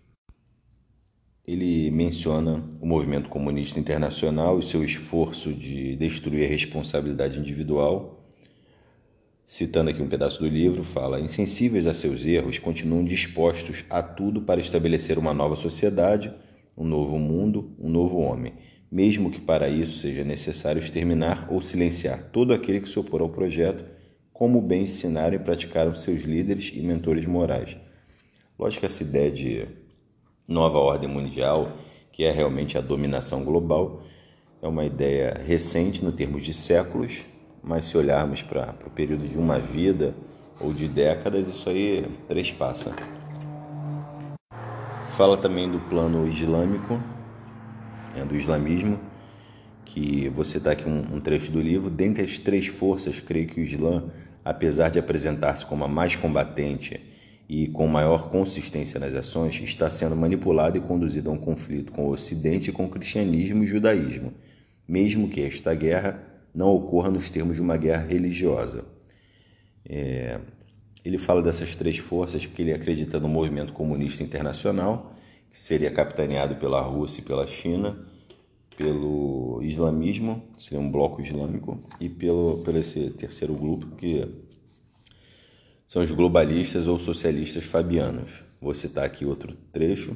Ele 1.45 1.91
menciona 1.91 2.63
o 2.79 2.85
movimento 2.85 3.29
comunista 3.29 3.79
internacional 3.79 4.59
e 4.59 4.63
seu 4.63 4.83
esforço 4.83 5.53
de 5.53 5.95
destruir 5.97 6.45
a 6.45 6.49
responsabilidade 6.49 7.39
individual. 7.39 8.25
Citando 9.45 9.89
aqui 9.89 10.01
um 10.01 10.07
pedaço 10.07 10.39
do 10.39 10.47
livro, 10.47 10.83
fala: 10.83 11.19
insensíveis 11.19 11.85
a 11.85 11.93
seus 11.93 12.25
erros, 12.25 12.59
continuam 12.59 13.03
dispostos 13.03 13.83
a 13.89 14.01
tudo 14.01 14.41
para 14.41 14.61
estabelecer 14.61 15.17
uma 15.17 15.33
nova 15.33 15.55
sociedade 15.55 16.33
um 16.77 16.83
novo 16.83 17.17
mundo, 17.17 17.75
um 17.79 17.89
novo 17.89 18.19
homem, 18.19 18.53
mesmo 18.91 19.31
que 19.31 19.39
para 19.39 19.69
isso 19.69 19.99
seja 19.99 20.23
necessário 20.23 20.79
exterminar 20.79 21.47
ou 21.51 21.61
silenciar 21.61 22.29
todo 22.29 22.53
aquele 22.53 22.81
que 22.81 22.89
se 22.89 22.97
opor 22.99 23.21
ao 23.21 23.29
projeto, 23.29 23.85
como 24.31 24.61
bem 24.61 24.83
ensinaram 24.83 25.35
e 25.35 25.39
praticaram 25.39 25.93
seus 25.95 26.21
líderes 26.21 26.71
e 26.73 26.81
mentores 26.81 27.25
morais. 27.25 27.77
Lógico 28.57 28.81
que 28.81 28.85
essa 28.85 29.03
ideia 29.03 29.31
de 29.31 29.67
nova 30.53 30.77
ordem 30.77 31.09
mundial, 31.09 31.71
que 32.11 32.23
é 32.23 32.31
realmente 32.31 32.77
a 32.77 32.81
dominação 32.81 33.43
global, 33.43 34.03
é 34.61 34.67
uma 34.67 34.85
ideia 34.85 35.41
recente 35.45 36.05
no 36.05 36.11
termos 36.11 36.43
de 36.43 36.53
séculos, 36.53 37.25
mas 37.61 37.87
se 37.87 37.97
olharmos 37.97 38.41
para 38.41 38.75
o 38.85 38.89
período 38.89 39.27
de 39.27 39.37
uma 39.37 39.59
vida 39.59 40.13
ou 40.61 40.71
de 40.71 40.87
décadas, 40.87 41.47
isso 41.47 41.69
aí 41.69 42.07
trespassa. 42.27 42.93
Fala 45.17 45.37
também 45.37 45.69
do 45.69 45.79
plano 45.79 46.27
islâmico, 46.27 46.93
né, 48.15 48.23
do 48.23 48.35
islamismo, 48.35 48.99
que 49.83 50.29
você 50.29 50.59
está 50.59 50.71
aqui 50.71 50.87
um, 50.87 51.15
um, 51.15 51.19
trecho 51.19 51.51
do 51.51 51.59
livro. 51.59 51.89
Dentre 51.89 52.23
as 52.23 52.37
três 52.37 52.67
forças, 52.67 53.19
creio 53.19 53.47
que 53.47 53.59
o 53.59 53.63
Islã, 53.63 54.05
apesar 54.45 54.89
de 54.89 54.97
apresentar-se 54.97 55.65
como 55.65 55.83
a 55.83 55.87
mais 55.87 56.15
combatente 56.15 57.12
e 57.55 57.67
com 57.67 57.85
maior 57.85 58.31
consistência 58.31 58.99
nas 58.99 59.13
ações, 59.13 59.61
está 59.61 59.87
sendo 59.87 60.15
manipulado 60.15 60.75
e 60.75 60.81
conduzido 60.81 61.29
a 61.29 61.33
um 61.33 61.37
conflito 61.37 61.91
com 61.91 62.07
o 62.07 62.09
Ocidente 62.09 62.71
e 62.71 62.73
com 62.73 62.85
o 62.85 62.89
cristianismo 62.89 63.63
e 63.63 63.67
judaísmo, 63.67 64.33
mesmo 64.87 65.29
que 65.29 65.39
esta 65.39 65.75
guerra 65.75 66.19
não 66.51 66.69
ocorra 66.69 67.11
nos 67.11 67.29
termos 67.29 67.55
de 67.55 67.61
uma 67.61 67.77
guerra 67.77 68.07
religiosa. 68.07 68.83
É, 69.87 70.39
ele 71.05 71.19
fala 71.19 71.43
dessas 71.43 71.75
três 71.75 71.99
forças 71.99 72.43
porque 72.43 72.63
ele 72.63 72.73
acredita 72.73 73.19
no 73.19 73.29
movimento 73.29 73.71
comunista 73.71 74.23
internacional, 74.23 75.13
que 75.51 75.61
seria 75.61 75.91
capitaneado 75.91 76.55
pela 76.55 76.81
Rússia 76.81 77.21
e 77.21 77.23
pela 77.23 77.45
China, 77.45 78.03
pelo 78.75 79.61
islamismo, 79.61 80.41
seria 80.57 80.79
um 80.79 80.89
bloco 80.89 81.21
islâmico, 81.21 81.79
e 81.99 82.09
pelo, 82.09 82.63
pelo 82.63 82.79
esse 82.79 83.11
terceiro 83.11 83.53
grupo, 83.53 83.95
que 83.95 84.27
são 85.85 86.01
os 86.01 86.11
globalistas 86.11 86.87
ou 86.87 86.97
socialistas 86.97 87.63
fabianos. 87.63 88.31
Vou 88.61 88.73
citar 88.73 89.05
aqui 89.05 89.25
outro 89.25 89.55
trecho. 89.71 90.15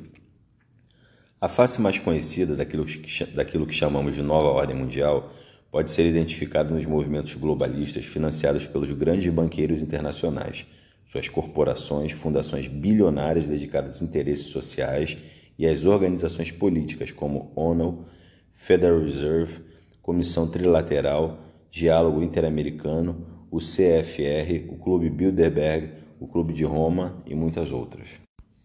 A 1.39 1.47
face 1.47 1.79
mais 1.79 1.99
conhecida 1.99 2.55
daquilo 2.55 2.85
que, 2.85 3.25
daquilo 3.25 3.67
que 3.67 3.73
chamamos 3.73 4.15
de 4.15 4.21
nova 4.21 4.49
ordem 4.49 4.75
mundial 4.75 5.33
pode 5.69 5.91
ser 5.91 6.07
identificada 6.07 6.73
nos 6.73 6.85
movimentos 6.85 7.35
globalistas 7.35 8.05
financiados 8.05 8.65
pelos 8.65 8.91
grandes 8.91 9.31
banqueiros 9.31 9.81
internacionais 9.81 10.65
suas 11.07 11.29
corporações, 11.29 12.11
fundações 12.11 12.67
bilionárias 12.67 13.47
dedicadas 13.47 14.01
a 14.01 14.05
interesses 14.05 14.47
sociais 14.47 15.17
e 15.57 15.65
as 15.65 15.85
organizações 15.85 16.51
políticas 16.51 17.11
como 17.11 17.51
ONU, 17.55 18.05
Federal 18.53 18.99
Reserve, 18.99 19.61
Comissão 20.01 20.47
Trilateral, 20.47 21.39
Diálogo 21.71 22.21
Interamericano, 22.21 23.25
o 23.49 23.59
CFR, 23.59 24.69
o 24.69 24.77
Clube 24.77 25.09
Bilderberg, 25.09 25.89
o 26.19 26.27
Clube 26.27 26.53
de 26.53 26.63
Roma 26.63 27.21
e 27.25 27.35
muitas 27.35 27.71
outras. 27.71 28.09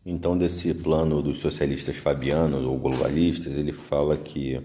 Então, 0.05 0.37
desse 0.37 0.75
plano 0.75 1.23
dos 1.23 1.39
socialistas 1.39 1.97
fabianos 1.97 2.65
ou 2.65 2.77
globalistas, 2.77 3.57
ele 3.57 3.73
fala 3.73 4.17
que 4.17 4.61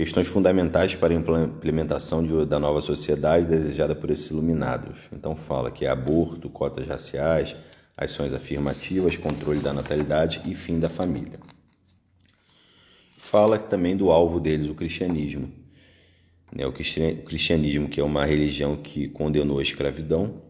questões 0.00 0.26
fundamentais 0.26 0.94
para 0.94 1.12
a 1.12 1.16
implementação 1.16 2.24
de, 2.24 2.46
da 2.46 2.58
nova 2.58 2.80
sociedade 2.80 3.46
desejada 3.46 3.94
por 3.94 4.10
esses 4.10 4.30
iluminados. 4.30 5.00
Então 5.12 5.36
fala 5.36 5.70
que 5.70 5.84
é 5.84 5.88
aborto, 5.90 6.48
cotas 6.48 6.86
raciais, 6.86 7.54
ações 7.94 8.32
afirmativas, 8.32 9.18
controle 9.18 9.60
da 9.60 9.74
natalidade 9.74 10.40
e 10.46 10.54
fim 10.54 10.80
da 10.80 10.88
família. 10.88 11.38
Fala 13.18 13.58
também 13.58 13.94
do 13.94 14.10
alvo 14.10 14.40
deles, 14.40 14.70
o 14.70 14.74
cristianismo. 14.74 15.52
Né, 16.52 16.66
o 16.66 16.72
cristianismo, 16.72 17.88
que 17.88 18.00
é 18.00 18.04
uma 18.04 18.24
religião 18.24 18.76
que 18.76 19.08
condenou 19.08 19.58
a 19.58 19.62
escravidão, 19.62 20.42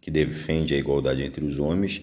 que 0.00 0.10
defende 0.10 0.74
a 0.74 0.78
igualdade 0.78 1.22
entre 1.22 1.44
os 1.44 1.58
homens, 1.58 2.02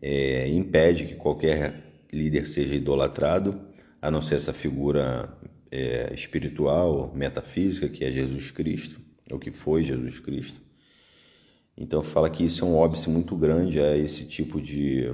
é, 0.00 0.46
impede 0.48 1.06
que 1.06 1.14
qualquer 1.14 2.04
líder 2.12 2.46
seja 2.46 2.74
idolatrado, 2.74 3.60
a 4.00 4.10
não 4.10 4.20
ser 4.20 4.36
essa 4.36 4.52
figura 4.52 5.34
é, 5.70 6.12
espiritual, 6.14 7.12
metafísica, 7.14 7.88
que 7.88 8.04
é 8.04 8.12
Jesus 8.12 8.50
Cristo, 8.50 9.00
o 9.30 9.38
que 9.38 9.50
foi 9.50 9.82
Jesus 9.82 10.20
Cristo. 10.20 10.60
Então 11.76 12.02
fala 12.02 12.30
que 12.30 12.44
isso 12.44 12.64
é 12.64 12.68
um 12.68 12.76
óbice 12.76 13.08
muito 13.08 13.36
grande 13.36 13.80
a 13.80 13.96
esse 13.96 14.26
tipo 14.26 14.60
de, 14.60 15.10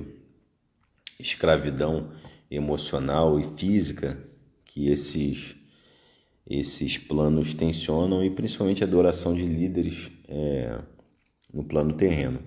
escravidão 1.23 2.11
emocional 2.51 3.39
e 3.41 3.45
física 3.57 4.19
que 4.65 4.89
esses 4.89 5.57
esses 6.47 6.99
planos 6.99 7.55
tensionam 7.55 8.25
e 8.25 8.31
principalmente 8.31 8.83
a 8.83 8.87
adoração 8.87 9.35
de 9.35 9.43
líderes 9.43 10.11
é, 10.29 10.79
no 11.53 11.65
plano 11.65 11.95
terreno. 11.95 12.41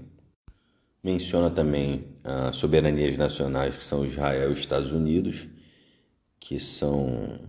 Menciona 1.03 1.49
também 1.49 2.17
as 2.23 2.57
soberanias 2.57 3.15
nacionais 3.15 3.77
que 3.77 3.85
são 3.85 4.05
Israel 4.05 4.49
e 4.49 4.53
Estados 4.53 4.91
Unidos, 4.91 5.47
que 6.39 6.59
são 6.59 7.39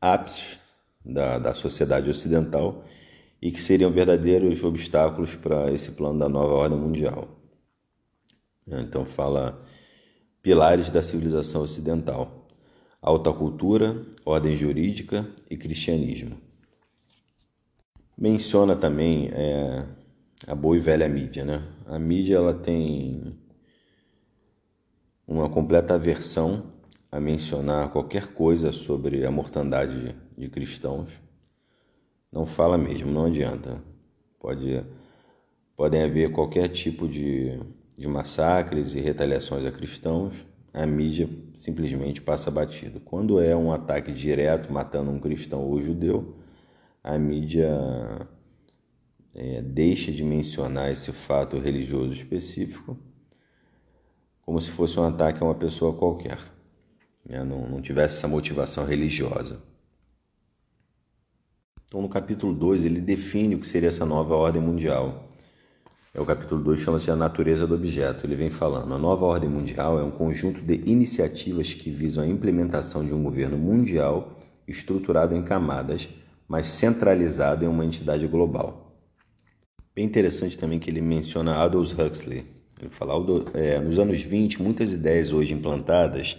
ápices 0.00 0.58
da, 1.04 1.38
da 1.38 1.54
sociedade 1.54 2.08
ocidental 2.08 2.84
e 3.40 3.50
que 3.50 3.60
seriam 3.60 3.90
verdadeiros 3.90 4.64
obstáculos 4.64 5.34
para 5.34 5.70
esse 5.70 5.90
plano 5.90 6.18
da 6.18 6.28
nova 6.28 6.54
ordem 6.54 6.78
mundial. 6.78 7.28
Então 8.66 9.04
fala 9.04 9.62
pilares 10.42 10.90
da 10.90 11.02
civilização 11.02 11.62
ocidental: 11.62 12.43
alta 13.04 13.32
cultura, 13.32 14.04
ordem 14.24 14.56
jurídica 14.56 15.28
e 15.50 15.56
cristianismo. 15.56 16.38
Menciona 18.16 18.74
também 18.74 19.28
é, 19.32 19.84
a 20.46 20.54
boa 20.54 20.76
e 20.76 20.80
velha 20.80 21.08
mídia, 21.08 21.44
né? 21.44 21.62
A 21.86 21.98
mídia 21.98 22.36
ela 22.36 22.54
tem 22.54 23.38
uma 25.26 25.48
completa 25.50 25.94
aversão 25.94 26.72
a 27.12 27.20
mencionar 27.20 27.92
qualquer 27.92 28.28
coisa 28.28 28.72
sobre 28.72 29.26
a 29.26 29.30
mortandade 29.30 30.16
de 30.36 30.48
cristãos 30.48 31.08
não 32.34 32.44
fala 32.44 32.76
mesmo, 32.76 33.12
não 33.12 33.26
adianta. 33.26 33.80
Pode, 34.40 34.84
podem 35.76 36.02
haver 36.02 36.32
qualquer 36.32 36.68
tipo 36.68 37.06
de, 37.06 37.60
de 37.96 38.08
massacres 38.08 38.92
e 38.92 38.98
retaliações 38.98 39.64
a 39.64 39.70
cristãos, 39.70 40.34
a 40.72 40.84
mídia 40.84 41.30
simplesmente 41.56 42.20
passa 42.20 42.50
batido. 42.50 43.00
Quando 43.00 43.40
é 43.40 43.54
um 43.56 43.72
ataque 43.72 44.12
direto 44.12 44.72
matando 44.72 45.10
um 45.10 45.18
cristão 45.18 45.62
ou 45.62 45.80
judeu, 45.80 46.36
a 47.02 47.18
mídia 47.18 47.70
é, 49.34 49.62
deixa 49.62 50.12
de 50.12 50.22
mencionar 50.24 50.92
esse 50.92 51.12
fato 51.12 51.58
religioso 51.58 52.12
específico 52.12 52.98
como 54.44 54.60
se 54.60 54.70
fosse 54.70 54.98
um 55.00 55.04
ataque 55.04 55.42
a 55.42 55.46
uma 55.46 55.54
pessoa 55.54 55.96
qualquer, 55.96 56.38
né? 57.24 57.42
não, 57.42 57.66
não 57.66 57.80
tivesse 57.80 58.18
essa 58.18 58.28
motivação 58.28 58.84
religiosa. 58.84 59.62
Então, 61.86 62.02
no 62.02 62.08
capítulo 62.08 62.52
2, 62.52 62.84
ele 62.84 63.00
define 63.00 63.54
o 63.54 63.60
que 63.60 63.68
seria 63.68 63.88
essa 63.88 64.04
nova 64.04 64.34
ordem 64.34 64.60
mundial. 64.60 65.28
É 66.16 66.20
o 66.20 66.24
capítulo 66.24 66.62
2 66.62 66.78
chama-se 66.78 67.10
a 67.10 67.16
natureza 67.16 67.66
do 67.66 67.74
objeto. 67.74 68.24
Ele 68.24 68.36
vem 68.36 68.48
falando: 68.48 68.94
a 68.94 68.98
nova 68.98 69.24
ordem 69.24 69.50
mundial 69.50 69.98
é 69.98 70.04
um 70.04 70.12
conjunto 70.12 70.60
de 70.60 70.74
iniciativas 70.86 71.74
que 71.74 71.90
visam 71.90 72.22
a 72.22 72.28
implementação 72.28 73.04
de 73.04 73.12
um 73.12 73.20
governo 73.20 73.58
mundial 73.58 74.38
estruturado 74.66 75.34
em 75.34 75.42
camadas, 75.42 76.08
mas 76.46 76.68
centralizado 76.68 77.64
em 77.64 77.68
uma 77.68 77.84
entidade 77.84 78.28
global. 78.28 78.96
Bem 79.92 80.04
interessante 80.04 80.56
também 80.56 80.78
que 80.78 80.88
ele 80.88 81.00
menciona 81.00 81.52
Aldous 81.52 81.92
Huxley. 81.92 82.46
Ele 82.80 82.90
fala, 82.90 83.14
é, 83.54 83.80
nos 83.80 83.98
anos 83.98 84.22
20, 84.22 84.62
muitas 84.62 84.92
ideias 84.92 85.32
hoje 85.32 85.52
implantadas 85.52 86.36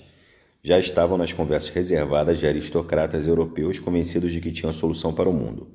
já 0.64 0.80
estavam 0.80 1.18
nas 1.18 1.34
conversas 1.34 1.70
reservadas 1.70 2.40
de 2.40 2.48
aristocratas 2.48 3.28
europeus 3.28 3.78
convencidos 3.78 4.32
de 4.32 4.40
que 4.40 4.54
tinham 4.54 4.72
solução 4.72 5.14
para 5.14 5.30
o 5.30 5.34
mundo. 5.34 5.68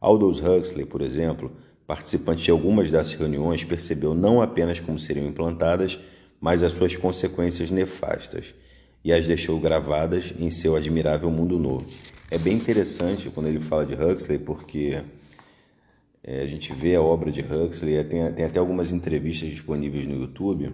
Aldous 0.00 0.40
Huxley, 0.40 0.86
por 0.86 1.00
exemplo, 1.00 1.52
participante 1.86 2.44
de 2.44 2.50
algumas 2.50 2.90
dessas 2.90 3.14
reuniões, 3.14 3.64
percebeu 3.64 4.14
não 4.14 4.40
apenas 4.40 4.80
como 4.80 4.98
seriam 4.98 5.26
implantadas, 5.26 5.98
mas 6.40 6.62
as 6.62 6.72
suas 6.72 6.96
consequências 6.96 7.70
nefastas, 7.70 8.54
e 9.04 9.12
as 9.12 9.26
deixou 9.26 9.58
gravadas 9.60 10.32
em 10.38 10.50
seu 10.50 10.76
admirável 10.76 11.30
mundo 11.30 11.58
novo. 11.58 11.86
É 12.30 12.38
bem 12.38 12.56
interessante 12.56 13.28
quando 13.30 13.48
ele 13.48 13.60
fala 13.60 13.84
de 13.84 13.94
Huxley, 13.94 14.38
porque 14.38 15.02
é, 16.24 16.40
a 16.40 16.46
gente 16.46 16.72
vê 16.72 16.94
a 16.94 17.02
obra 17.02 17.30
de 17.30 17.40
Huxley, 17.40 18.02
tem, 18.04 18.32
tem 18.32 18.44
até 18.44 18.58
algumas 18.58 18.92
entrevistas 18.92 19.50
disponíveis 19.50 20.06
no 20.06 20.14
YouTube. 20.14 20.72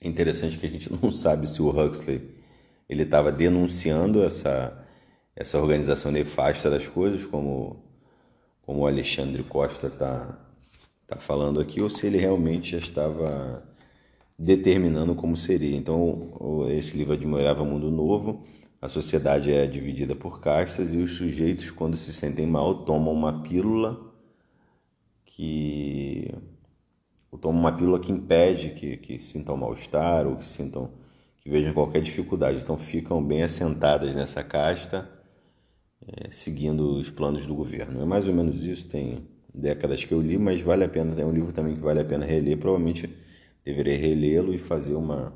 É 0.00 0.06
interessante 0.06 0.58
que 0.58 0.66
a 0.66 0.70
gente 0.70 0.92
não 1.02 1.10
sabe 1.10 1.48
se 1.48 1.60
o 1.62 1.70
Huxley 1.70 2.22
ele 2.88 3.02
estava 3.02 3.32
denunciando 3.32 4.22
essa, 4.22 4.86
essa 5.34 5.58
organização 5.58 6.12
nefasta 6.12 6.68
das 6.68 6.86
coisas, 6.86 7.26
como, 7.26 7.82
como 8.66 8.80
o 8.80 8.86
Alexandre 8.86 9.42
Costa 9.42 9.88
está 9.88 10.38
tá 11.06 11.16
falando 11.16 11.60
aqui, 11.60 11.80
ou 11.80 11.90
se 11.90 12.06
ele 12.06 12.18
realmente 12.18 12.72
já 12.72 12.78
estava 12.78 13.62
determinando 14.38 15.14
como 15.14 15.36
seria. 15.36 15.76
Então, 15.76 16.66
esse 16.70 16.96
livro 16.96 17.12
admirava 17.12 17.64
Mundo 17.64 17.90
Novo. 17.90 18.44
A 18.80 18.88
sociedade 18.88 19.52
é 19.52 19.66
dividida 19.66 20.14
por 20.14 20.40
castas 20.40 20.92
e 20.92 20.98
os 20.98 21.16
sujeitos, 21.16 21.70
quando 21.70 21.96
se 21.96 22.12
sentem 22.12 22.46
mal, 22.46 22.84
tomam 22.84 23.12
uma 23.14 23.42
pílula 23.42 24.12
que 25.24 26.30
tomam 27.40 27.60
uma 27.60 27.72
pílula 27.72 27.98
que 27.98 28.12
impede 28.12 28.70
que, 28.70 28.96
que 28.96 29.18
sintam 29.18 29.56
mal-estar 29.56 30.26
ou 30.26 30.36
que 30.36 30.48
sintam 30.48 30.90
que 31.38 31.50
vejam 31.50 31.74
qualquer 31.74 32.00
dificuldade. 32.02 32.62
Então 32.62 32.78
ficam 32.78 33.22
bem 33.22 33.42
assentadas 33.42 34.14
nessa 34.14 34.42
casta, 34.42 35.08
é, 36.08 36.30
seguindo 36.30 36.96
os 36.96 37.10
planos 37.10 37.46
do 37.46 37.54
governo. 37.54 38.00
É 38.00 38.04
mais 38.04 38.28
ou 38.28 38.34
menos 38.34 38.64
isso, 38.64 38.86
tem 38.86 39.26
décadas 39.52 40.04
que 40.04 40.12
eu 40.12 40.20
li, 40.20 40.36
mas 40.38 40.60
vale 40.60 40.84
a 40.84 40.88
pena, 40.88 41.14
é 41.20 41.24
um 41.24 41.32
livro 41.32 41.52
também 41.52 41.74
que 41.74 41.80
vale 41.80 42.00
a 42.00 42.04
pena 42.04 42.24
reler, 42.24 42.58
provavelmente 42.58 43.08
deverei 43.64 43.96
relê-lo 43.96 44.52
e 44.52 44.58
fazer 44.58 44.94
uma, 44.94 45.32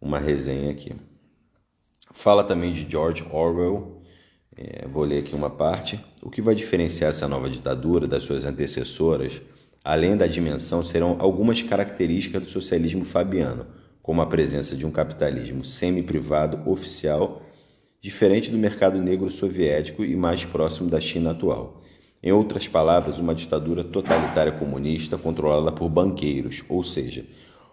uma 0.00 0.18
resenha 0.18 0.70
aqui. 0.70 0.92
Fala 2.10 2.42
também 2.42 2.72
de 2.72 2.90
George 2.90 3.24
Orwell, 3.30 4.02
é, 4.56 4.88
vou 4.88 5.04
ler 5.04 5.20
aqui 5.20 5.34
uma 5.34 5.50
parte. 5.50 6.00
O 6.22 6.30
que 6.30 6.42
vai 6.42 6.54
diferenciar 6.54 7.10
essa 7.10 7.28
nova 7.28 7.48
ditadura 7.48 8.08
das 8.08 8.24
suas 8.24 8.44
antecessoras, 8.44 9.40
além 9.84 10.16
da 10.16 10.26
dimensão, 10.26 10.82
serão 10.82 11.16
algumas 11.20 11.62
características 11.62 12.42
do 12.42 12.48
socialismo 12.48 13.04
fabiano 13.04 13.66
como 14.08 14.22
a 14.22 14.26
presença 14.26 14.74
de 14.74 14.86
um 14.86 14.90
capitalismo 14.90 15.62
semi-privado 15.62 16.66
oficial, 16.66 17.42
diferente 18.00 18.50
do 18.50 18.58
mercado 18.58 19.00
negro 19.00 19.30
soviético 19.30 20.04
e 20.04 20.14
mais 20.14 20.44
próximo 20.44 20.88
da 20.88 21.00
China 21.00 21.32
atual. 21.32 21.82
Em 22.22 22.32
outras 22.32 22.68
palavras, 22.68 23.18
uma 23.18 23.34
ditadura 23.34 23.82
totalitária 23.82 24.52
comunista 24.52 25.18
controlada 25.18 25.72
por 25.72 25.88
banqueiros, 25.88 26.62
ou 26.68 26.82
seja, 26.82 27.24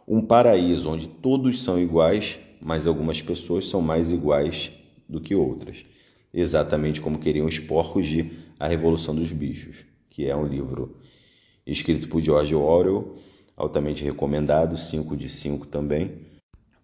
um 0.07 0.21
paraíso 0.21 0.89
onde 0.89 1.07
todos 1.07 1.63
são 1.63 1.79
iguais, 1.79 2.37
mas 2.61 2.87
algumas 2.87 3.21
pessoas 3.21 3.67
são 3.67 3.81
mais 3.81 4.11
iguais 4.11 4.71
do 5.07 5.19
que 5.19 5.35
outras. 5.35 5.85
Exatamente 6.33 7.01
como 7.01 7.19
queriam 7.19 7.47
os 7.47 7.59
porcos 7.59 8.05
de 8.05 8.31
A 8.59 8.67
Revolução 8.67 9.15
dos 9.15 9.31
Bichos, 9.31 9.77
que 10.09 10.27
é 10.27 10.35
um 10.35 10.45
livro 10.45 10.95
escrito 11.65 12.07
por 12.07 12.21
George 12.21 12.53
Orwell, 12.53 13.15
altamente 13.55 14.03
recomendado, 14.03 14.77
5 14.77 15.15
de 15.15 15.29
5 15.29 15.67
também 15.67 16.34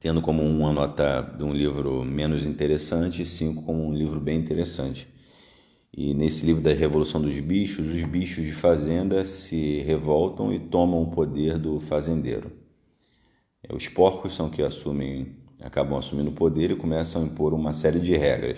tendo 0.01 0.19
como 0.19 0.41
uma 0.41 0.73
nota 0.73 1.21
de 1.21 1.43
um 1.43 1.53
livro 1.53 2.03
menos 2.03 2.43
interessante 2.43 3.21
e 3.21 3.25
cinco 3.25 3.61
como 3.61 3.85
um 3.85 3.93
livro 3.93 4.19
bem 4.19 4.39
interessante. 4.39 5.07
E 5.95 6.11
nesse 6.15 6.43
livro 6.43 6.63
da 6.63 6.73
Revolução 6.73 7.21
dos 7.21 7.39
Bichos, 7.39 7.87
os 7.87 8.03
bichos 8.05 8.43
de 8.43 8.51
fazenda 8.51 9.23
se 9.25 9.81
revoltam 9.81 10.51
e 10.51 10.59
tomam 10.59 11.03
o 11.03 11.11
poder 11.11 11.59
do 11.59 11.79
fazendeiro. 11.79 12.51
É, 13.61 13.75
os 13.75 13.87
porcos 13.87 14.35
são 14.35 14.49
que 14.49 14.63
assumem, 14.63 15.35
acabam 15.59 15.99
assumindo 15.99 16.31
o 16.31 16.35
poder 16.35 16.71
e 16.71 16.75
começam 16.75 17.21
a 17.21 17.25
impor 17.25 17.53
uma 17.53 17.71
série 17.71 17.99
de 17.99 18.17
regras. 18.17 18.57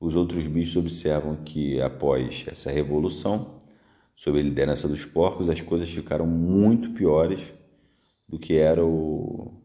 Os 0.00 0.16
outros 0.16 0.46
bichos 0.46 0.76
observam 0.76 1.36
que 1.44 1.78
após 1.82 2.46
essa 2.46 2.70
revolução, 2.70 3.60
sob 4.16 4.38
a 4.38 4.42
liderança 4.42 4.88
dos 4.88 5.04
porcos, 5.04 5.50
as 5.50 5.60
coisas 5.60 5.90
ficaram 5.90 6.26
muito 6.26 6.92
piores 6.92 7.42
do 8.26 8.38
que 8.38 8.54
era 8.54 8.82
o, 8.82 9.59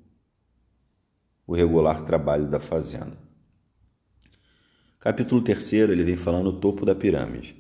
o 1.48 1.54
regular 1.54 2.06
trabalho 2.06 2.48
da 2.48 2.60
fazenda. 2.60 3.18
Capítulo 5.00 5.42
3, 5.42 5.74
ele 5.74 6.04
vem 6.04 6.16
falando 6.16 6.48
o 6.48 6.60
topo 6.60 6.86
da 6.86 6.96
pirâmide. 6.96 7.56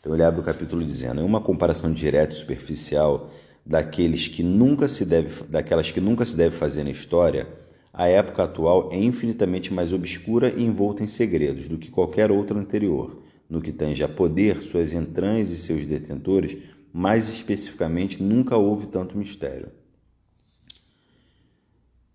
Então 0.00 0.14
ele 0.14 0.22
abre 0.22 0.40
o 0.40 0.44
capítulo 0.44 0.84
dizendo: 0.84 1.20
"Em 1.20 1.24
uma 1.24 1.40
comparação 1.40 1.92
direta 1.92 2.32
e 2.32 2.36
superficial 2.36 3.30
daqueles 3.64 4.28
que 4.28 4.42
nunca 4.42 4.88
se 4.88 5.04
deve, 5.04 5.44
daquelas 5.44 5.90
que 5.90 6.00
nunca 6.00 6.24
se 6.24 6.36
deve 6.36 6.56
fazer 6.56 6.84
na 6.84 6.90
história, 6.90 7.46
a 7.92 8.06
época 8.06 8.44
atual 8.44 8.90
é 8.92 8.96
infinitamente 8.96 9.72
mais 9.72 9.92
obscura 9.92 10.50
e 10.50 10.62
envolta 10.62 11.02
em 11.02 11.06
segredos 11.06 11.68
do 11.68 11.78
que 11.78 11.90
qualquer 11.90 12.30
outra 12.30 12.58
anterior, 12.58 13.22
no 13.48 13.60
que 13.60 13.72
tange 13.72 14.02
a 14.02 14.08
poder, 14.08 14.62
suas 14.62 14.92
entranhas 14.92 15.50
e 15.50 15.56
seus 15.56 15.84
detentores, 15.84 16.56
mais 16.92 17.28
especificamente 17.28 18.22
nunca 18.22 18.56
houve 18.56 18.86
tanto 18.86 19.18
mistério. 19.18 19.70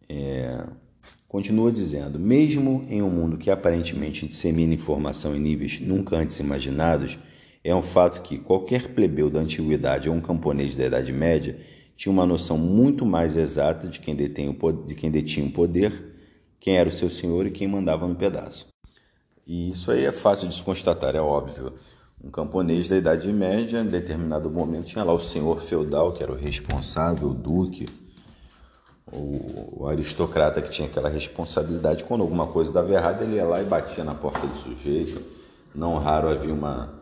É, 0.07 0.65
Continua 1.33 1.71
dizendo: 1.71 2.19
mesmo 2.19 2.85
em 2.87 3.01
um 3.01 3.09
mundo 3.09 3.39
que 3.39 3.49
aparentemente 3.49 4.27
dissemina 4.27 4.75
informação 4.75 5.35
em 5.35 5.39
níveis 5.39 5.79
nunca 5.79 6.15
antes 6.15 6.39
imaginados, 6.39 7.17
é 7.63 7.73
um 7.73 7.81
fato 7.81 8.21
que 8.21 8.37
qualquer 8.37 8.89
plebeu 8.89 9.31
da 9.31 9.39
antiguidade 9.39 10.07
ou 10.07 10.13
um 10.13 10.21
camponês 10.21 10.75
da 10.75 10.85
Idade 10.85 11.11
Média 11.11 11.59
tinha 11.97 12.13
uma 12.13 12.23
noção 12.23 12.55
muito 12.55 13.03
mais 13.03 13.35
exata 13.35 13.87
de 13.87 13.99
quem, 13.99 14.15
detém 14.15 14.55
de 14.85 14.93
quem 14.93 15.09
detinha 15.09 15.47
o 15.47 15.51
poder, 15.51 16.13
quem 16.59 16.77
era 16.77 16.87
o 16.87 16.93
seu 16.93 17.09
senhor 17.09 17.47
e 17.47 17.51
quem 17.51 17.67
mandava 17.67 18.07
no 18.07 18.13
pedaço. 18.13 18.67
E 19.47 19.71
isso 19.71 19.89
aí 19.89 20.05
é 20.05 20.11
fácil 20.11 20.47
de 20.47 20.53
se 20.53 20.61
constatar, 20.61 21.15
é 21.15 21.19
óbvio. 21.19 21.73
Um 22.23 22.29
camponês 22.29 22.87
da 22.87 22.95
Idade 22.95 23.33
Média, 23.33 23.81
em 23.81 23.87
determinado 23.87 24.51
momento, 24.51 24.85
tinha 24.85 25.03
lá 25.03 25.13
o 25.13 25.19
senhor 25.19 25.63
feudal, 25.63 26.13
que 26.13 26.21
era 26.21 26.31
o 26.31 26.37
responsável, 26.37 27.29
o 27.29 27.33
duque, 27.33 27.87
o, 29.13 29.87
aristocrata 29.87 30.61
que 30.61 30.69
tinha 30.69 30.87
aquela 30.87 31.09
responsabilidade. 31.09 32.03
Quando 32.03 32.21
alguma 32.21 32.47
coisa 32.47 32.71
dava 32.71 32.91
errado, 32.91 33.23
ele 33.23 33.35
ia 33.35 33.45
lá 33.45 33.61
e 33.61 33.65
batia 33.65 34.03
na 34.03 34.15
porta 34.15 34.45
do 34.45 34.57
sujeito. 34.57 35.21
Não 35.73 35.97
raro 35.97 36.29
havia 36.29 36.53
uma, 36.53 36.93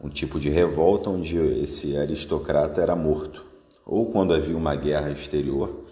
um 0.00 0.08
tipo 0.08 0.40
de 0.40 0.50
revolta 0.50 1.10
onde 1.10 1.36
esse 1.36 1.96
aristocrata 1.96 2.80
era 2.80 2.96
morto. 2.96 3.44
Ou 3.86 4.10
quando 4.10 4.34
havia 4.34 4.56
uma 4.56 4.74
guerra 4.74 5.10
exterior, 5.10 5.84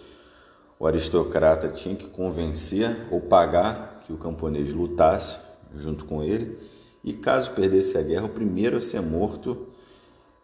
o 0.79 0.87
aristocrata 0.87 1.69
tinha 1.69 1.95
que 1.95 2.07
convencer 2.07 3.07
ou 3.11 3.21
pagar 3.21 4.01
que 4.05 4.11
o 4.11 4.17
camponês 4.17 4.73
lutasse 4.73 5.39
junto 5.75 6.05
com 6.05 6.23
ele. 6.23 6.57
E 7.03 7.13
caso 7.13 7.51
perdesse 7.51 7.97
a 7.97 8.01
guerra, 8.01 8.25
o 8.25 8.29
primeiro 8.29 8.77
a 8.77 8.81
ser 8.81 9.01
morto 9.01 9.67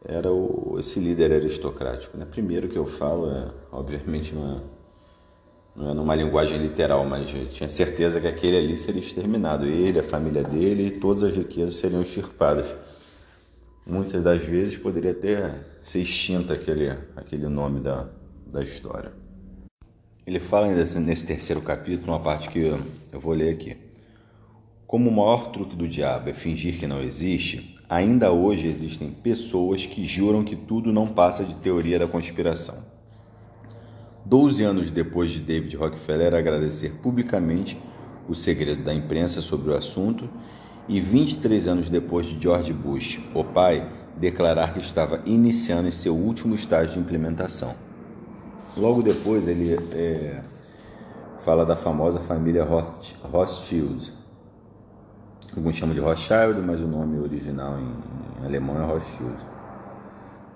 era 0.06 0.32
o, 0.32 0.78
esse 0.80 1.00
líder 1.00 1.32
aristocrático. 1.34 2.18
Né? 2.18 2.26
Primeiro 2.30 2.70
que 2.70 2.78
eu 2.78 2.86
falo, 2.86 3.30
é, 3.30 3.48
obviamente 3.72 4.34
não 4.34 4.58
é, 4.58 4.62
não 5.76 5.90
é 5.92 5.94
numa 5.94 6.16
linguagem 6.16 6.58
literal, 6.58 7.06
mas 7.06 7.34
eu 7.34 7.48
tinha 7.48 7.70
certeza 7.70 8.20
que 8.20 8.28
aquele 8.28 8.58
ali 8.58 8.78
seria 8.78 9.02
exterminado. 9.02 9.66
Ele, 9.66 10.00
a 10.00 10.04
família 10.04 10.44
dele 10.44 10.88
e 10.88 10.92
todas 10.92 11.24
as 11.24 11.36
riquezas 11.36 11.76
seriam 11.76 12.02
extirpadas. 12.02 12.76
Muitas 13.86 14.24
das 14.24 14.44
vezes 14.44 14.78
poderia 14.78 15.12
até 15.12 15.56
ser 15.82 16.02
extinta 16.02 16.54
aquele, 16.54 16.90
aquele 17.16 17.48
nome 17.48 17.80
da, 17.80 18.08
da 18.46 18.62
história. 18.62 19.12
Ele 20.26 20.40
fala 20.40 20.68
nesse, 20.68 21.00
nesse 21.00 21.26
terceiro 21.26 21.62
capítulo, 21.62 22.12
uma 22.12 22.20
parte 22.20 22.50
que 22.50 22.60
eu, 22.60 22.80
eu 23.12 23.20
vou 23.20 23.34
ler 23.34 23.54
aqui. 23.54 23.76
Como 24.86 25.10
o 25.10 25.14
maior 25.14 25.52
truque 25.52 25.76
do 25.76 25.88
diabo 25.88 26.30
é 26.30 26.34
fingir 26.34 26.80
que 26.80 26.86
não 26.86 27.02
existe, 27.02 27.79
ainda 27.90 28.32
hoje 28.32 28.68
existem 28.68 29.10
pessoas 29.10 29.86
que 29.86 30.06
juram 30.06 30.44
que 30.44 30.56
tudo 30.56 30.94
não 30.94 31.08
passa 31.08 31.44
de 31.44 31.56
teoria 31.56 31.98
da 31.98 32.08
conspiração. 32.08 32.76
Doze 34.24 34.64
anos 34.64 34.92
depois 34.92 35.32
de 35.32 35.40
David 35.40 35.76
Rockefeller 35.76 36.36
agradecer 36.36 36.92
publicamente 37.02 37.76
o 38.28 38.36
segredo 38.36 38.84
da 38.84 38.94
imprensa 38.94 39.42
sobre 39.42 39.72
o 39.72 39.76
assunto, 39.76 40.30
e 40.88 41.00
23 41.00 41.68
anos 41.68 41.90
depois 41.90 42.26
de 42.26 42.42
George 42.42 42.74
Bush, 42.74 43.20
o 43.34 43.44
pai, 43.44 43.88
declarar 44.18 44.74
que 44.74 44.80
estava 44.80 45.22
iniciando 45.26 45.92
seu 45.92 46.16
último 46.16 46.56
estágio 46.56 46.94
de 46.94 47.00
implementação. 47.00 47.76
Logo 48.76 49.02
depois, 49.02 49.48
ele 49.48 49.76
é, 49.94 50.42
fala 51.40 51.66
da 51.66 51.76
famosa 51.76 52.20
família 52.20 52.64
Rothschild, 52.64 54.12
Alguns 55.56 55.76
chamam 55.76 55.96
de 55.96 56.02
Rothschild, 56.02 56.62
mas 56.62 56.80
o 56.80 56.88
nome 56.88 57.20
original 57.20 57.78
em, 57.80 58.46
alemão 58.46 58.80
é 58.80 58.86
Rothschild. 58.86 59.36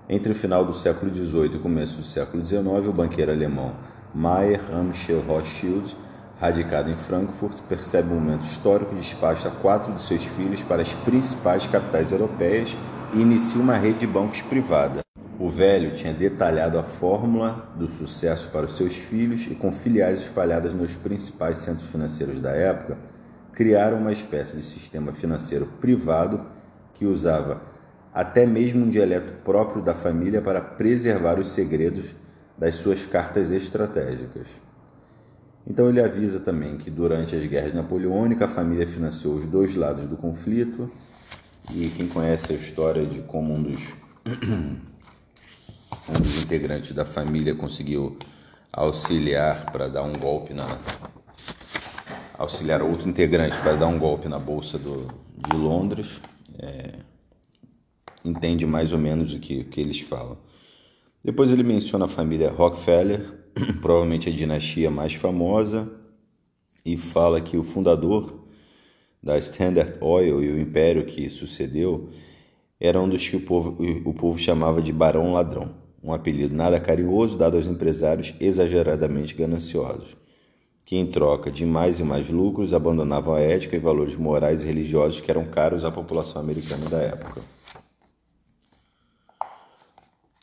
Entre 0.08 0.32
o 0.32 0.34
final 0.34 0.64
do 0.64 0.72
século 0.72 1.12
XVIII 1.12 1.54
e 1.54 1.56
o 1.56 1.60
começo 1.60 1.96
do 1.96 2.04
século 2.04 2.44
XIX, 2.44 2.64
o 2.88 2.92
banqueiro 2.92 3.32
alemão 3.32 3.72
Mayer 4.14 4.60
Amschel 4.72 5.20
Rothschild, 5.20 5.96
radicado 6.40 6.90
em 6.90 6.96
Frankfurt, 6.96 7.58
percebe 7.68 8.12
um 8.12 8.20
momento 8.20 8.44
histórico 8.44 8.94
e 8.94 8.98
despacha 8.98 9.50
quatro 9.50 9.92
de 9.92 10.02
seus 10.02 10.24
filhos 10.24 10.62
para 10.62 10.82
as 10.82 10.92
principais 10.92 11.66
capitais 11.66 12.12
europeias 12.12 12.76
e 13.12 13.20
inicia 13.20 13.60
uma 13.60 13.76
rede 13.76 14.00
de 14.00 14.06
bancos 14.06 14.42
privada. 14.42 15.00
O 15.38 15.50
velho 15.50 15.90
tinha 15.96 16.12
detalhado 16.12 16.78
a 16.78 16.84
fórmula 16.84 17.72
do 17.74 17.88
sucesso 17.88 18.48
para 18.50 18.66
os 18.66 18.76
seus 18.76 18.96
filhos 18.96 19.48
e, 19.50 19.54
com 19.56 19.72
filiais 19.72 20.20
espalhadas 20.20 20.72
nos 20.72 20.94
principais 20.94 21.58
centros 21.58 21.88
financeiros 21.88 22.40
da 22.40 22.50
época, 22.50 22.96
criaram 23.54 23.98
uma 23.98 24.12
espécie 24.12 24.56
de 24.56 24.62
sistema 24.62 25.12
financeiro 25.12 25.66
privado 25.80 26.40
que 26.92 27.06
usava 27.06 27.62
até 28.12 28.46
mesmo 28.46 28.84
um 28.84 28.88
dialeto 28.88 29.32
próprio 29.44 29.82
da 29.82 29.94
família 29.94 30.40
para 30.40 30.60
preservar 30.60 31.38
os 31.38 31.50
segredos 31.50 32.14
das 32.56 32.76
suas 32.76 33.04
cartas 33.04 33.50
estratégicas. 33.50 34.46
Então 35.66 35.88
ele 35.88 36.00
avisa 36.00 36.38
também 36.38 36.76
que 36.76 36.90
durante 36.90 37.34
as 37.34 37.44
guerras 37.46 37.74
napoleônicas 37.74 38.50
a 38.50 38.54
família 38.54 38.86
financiou 38.86 39.36
os 39.36 39.46
dois 39.46 39.74
lados 39.74 40.06
do 40.06 40.16
conflito 40.16 40.90
e 41.72 41.88
quem 41.88 42.06
conhece 42.06 42.52
a 42.52 42.56
história 42.56 43.06
de 43.06 43.22
como 43.22 43.54
um 43.54 43.62
dos, 43.62 43.94
um 46.08 46.20
dos 46.20 46.42
integrantes 46.42 46.92
da 46.92 47.04
família 47.04 47.54
conseguiu 47.54 48.16
auxiliar 48.70 49.72
para 49.72 49.88
dar 49.88 50.02
um 50.02 50.12
golpe 50.12 50.52
na, 50.52 50.66
auxiliar 52.36 52.82
outro 52.82 53.08
integrante 53.08 53.60
para 53.60 53.74
dar 53.74 53.86
um 53.86 53.98
golpe 53.98 54.28
na 54.28 54.38
Bolsa 54.38 54.78
do, 54.78 55.06
de 55.36 55.56
Londres, 55.56 56.20
é, 56.58 56.94
entende 58.24 58.66
mais 58.66 58.92
ou 58.92 58.98
menos 58.98 59.32
o 59.32 59.38
que, 59.38 59.60
o 59.60 59.64
que 59.64 59.80
eles 59.80 60.00
falam. 60.00 60.36
Depois 61.22 61.50
ele 61.50 61.62
menciona 61.62 62.04
a 62.06 62.08
família 62.08 62.50
Rockefeller, 62.50 63.44
provavelmente 63.80 64.28
a 64.28 64.32
dinastia 64.32 64.90
mais 64.90 65.14
famosa, 65.14 65.90
e 66.84 66.96
fala 66.96 67.40
que 67.40 67.56
o 67.56 67.64
fundador 67.64 68.44
da 69.22 69.38
Standard 69.38 69.96
Oil 70.02 70.42
e 70.42 70.50
o 70.50 70.60
império 70.60 71.06
que 71.06 71.30
sucedeu 71.30 72.10
era 72.78 73.00
um 73.00 73.08
dos 73.08 73.26
que 73.26 73.36
o 73.36 73.40
povo, 73.40 73.82
o 74.04 74.12
povo 74.12 74.38
chamava 74.38 74.82
de 74.82 74.92
Barão 74.92 75.32
Ladrão, 75.32 75.70
um 76.02 76.12
apelido 76.12 76.54
nada 76.54 76.78
carinhoso 76.78 77.38
dado 77.38 77.56
aos 77.56 77.66
empresários 77.66 78.34
exageradamente 78.38 79.34
gananciosos 79.34 80.14
que, 80.84 80.96
em 80.96 81.06
troca 81.06 81.50
de 81.50 81.64
mais 81.64 82.00
e 82.00 82.04
mais 82.04 82.28
lucros, 82.28 82.74
abandonavam 82.74 83.34
a 83.34 83.40
ética 83.40 83.76
e 83.76 83.78
valores 83.80 84.16
morais 84.16 84.62
e 84.62 84.66
religiosos 84.66 85.20
que 85.20 85.30
eram 85.30 85.44
caros 85.44 85.84
à 85.84 85.90
população 85.90 86.40
americana 86.40 86.88
da 86.88 86.98
época. 86.98 87.40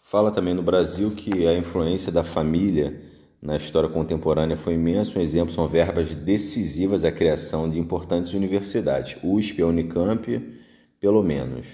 Fala 0.03 0.31
também 0.31 0.53
no 0.53 0.61
Brasil 0.61 1.11
que 1.11 1.47
a 1.47 1.57
influência 1.57 2.11
da 2.11 2.23
família 2.23 3.01
na 3.41 3.55
história 3.55 3.89
contemporânea 3.89 4.57
foi 4.57 4.73
imensa. 4.73 5.17
Um 5.17 5.21
exemplo 5.21 5.53
são 5.53 5.67
verbas 5.67 6.13
decisivas 6.13 7.03
à 7.03 7.11
criação 7.11 7.69
de 7.69 7.79
importantes 7.79 8.33
universidades, 8.33 9.17
USP 9.23 9.59
e 9.59 9.63
Unicamp, 9.63 10.57
pelo 10.99 11.23
menos. 11.23 11.65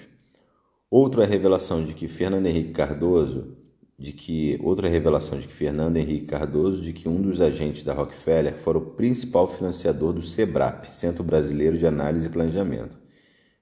Outro 0.90 1.20
é 1.20 1.24
a 1.24 1.28
revelação 1.28 1.84
de 1.84 1.92
que 1.92 2.08
Fernando 2.08 2.46
Henrique 2.46 2.72
Cardoso 2.72 3.57
de 3.98 4.12
que 4.12 4.58
outra 4.62 4.88
revelação 4.88 5.40
de 5.40 5.48
que 5.48 5.52
Fernando 5.52 5.96
Henrique 5.96 6.26
Cardoso, 6.26 6.80
de 6.80 6.92
que 6.92 7.08
um 7.08 7.20
dos 7.20 7.40
agentes 7.40 7.82
da 7.82 7.92
Rockefeller 7.92 8.56
fora 8.56 8.78
o 8.78 8.92
principal 8.92 9.48
financiador 9.48 10.12
do 10.12 10.22
SEBRAP, 10.22 10.86
Centro 10.92 11.24
Brasileiro 11.24 11.76
de 11.76 11.86
Análise 11.86 12.28
e 12.28 12.30
Planejamento, 12.30 12.96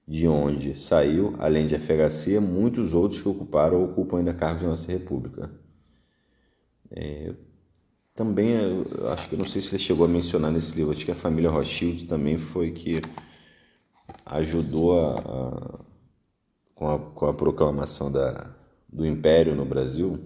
de 0.07 0.27
onde 0.27 0.77
saiu, 0.79 1.35
além 1.39 1.65
de 1.65 1.75
FHC, 1.79 2.39
muitos 2.39 2.93
outros 2.93 3.21
que 3.21 3.27
ocuparam 3.27 3.77
ou 3.77 3.85
ocupam 3.85 4.19
ainda 4.19 4.33
cargos 4.33 4.61
na 4.61 4.69
nossa 4.69 4.91
República. 4.91 5.49
É, 6.91 7.33
também, 8.13 8.55
acho 9.11 9.29
que 9.29 9.35
não 9.35 9.45
sei 9.45 9.61
se 9.61 9.69
ele 9.71 9.79
chegou 9.79 10.05
a 10.05 10.09
mencionar 10.09 10.51
nesse 10.51 10.75
livro, 10.75 10.91
acho 10.91 11.03
que 11.03 11.11
a 11.11 11.15
família 11.15 11.49
Rothschild 11.49 12.05
também 12.05 12.37
foi 12.37 12.71
que 12.71 13.01
ajudou 14.25 14.99
a, 14.99 15.19
a, 15.19 15.79
com, 16.75 16.89
a, 16.89 16.99
com 16.99 17.25
a 17.25 17.33
proclamação 17.33 18.11
da, 18.11 18.56
do 18.87 19.05
Império 19.05 19.55
no 19.55 19.65
Brasil, 19.65 20.19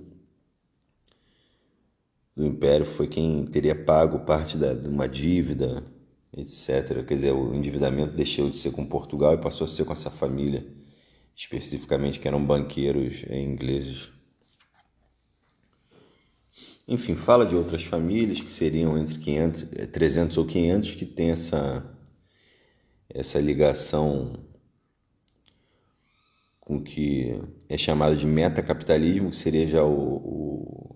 o 2.35 2.43
Império 2.43 2.85
foi 2.85 3.07
quem 3.07 3.45
teria 3.45 3.75
pago 3.75 4.19
parte 4.19 4.57
da, 4.57 4.73
de 4.73 4.87
uma 4.87 5.07
dívida, 5.07 5.83
etc. 6.35 7.05
Quer 7.05 7.15
dizer, 7.15 7.31
o 7.33 7.53
endividamento 7.53 8.15
deixou 8.15 8.49
de 8.49 8.57
ser 8.57 8.71
com 8.71 8.85
Portugal 8.85 9.33
e 9.33 9.37
passou 9.37 9.65
a 9.65 9.67
ser 9.67 9.83
com 9.83 9.93
essa 9.93 10.09
família, 10.09 10.65
especificamente 11.35 12.19
que 12.19 12.27
eram 12.27 12.43
banqueiros 12.43 13.23
ingleses. 13.29 14.09
Enfim, 16.87 17.15
fala 17.15 17.45
de 17.45 17.55
outras 17.55 17.83
famílias 17.83 18.41
que 18.41 18.51
seriam 18.51 18.97
entre 18.97 19.19
500, 19.19 19.67
300 19.91 20.37
ou 20.37 20.45
500 20.45 20.95
que 20.95 21.05
tem 21.05 21.29
essa, 21.29 21.85
essa 23.09 23.39
ligação 23.39 24.33
o 26.75 26.81
que 26.81 27.37
é 27.67 27.77
chamado 27.77 28.15
de 28.15 28.25
metacapitalismo, 28.25 29.29
que 29.29 29.35
seria 29.35 29.67
já 29.67 29.83
o, 29.83 29.91
o, 29.93 30.95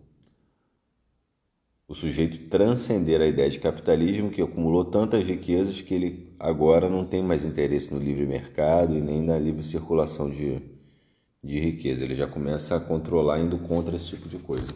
o 1.87 1.95
sujeito 1.95 2.49
transcender 2.49 3.19
a 3.21 3.27
ideia 3.27 3.49
de 3.49 3.59
capitalismo, 3.59 4.31
que 4.31 4.41
acumulou 4.41 4.85
tantas 4.85 5.25
riquezas 5.27 5.81
que 5.81 5.93
ele 5.93 6.35
agora 6.39 6.89
não 6.89 7.05
tem 7.05 7.21
mais 7.21 7.43
interesse 7.43 7.93
no 7.93 7.99
livre 7.99 8.25
mercado 8.25 8.95
e 8.95 9.01
nem 9.01 9.21
na 9.21 9.37
livre 9.37 9.63
circulação 9.63 10.29
de, 10.29 10.61
de 11.43 11.59
riqueza. 11.59 12.05
Ele 12.05 12.15
já 12.15 12.27
começa 12.27 12.75
a 12.75 12.79
controlar 12.79 13.39
indo 13.39 13.57
contra 13.57 13.95
esse 13.95 14.07
tipo 14.07 14.29
de 14.29 14.37
coisa. 14.37 14.67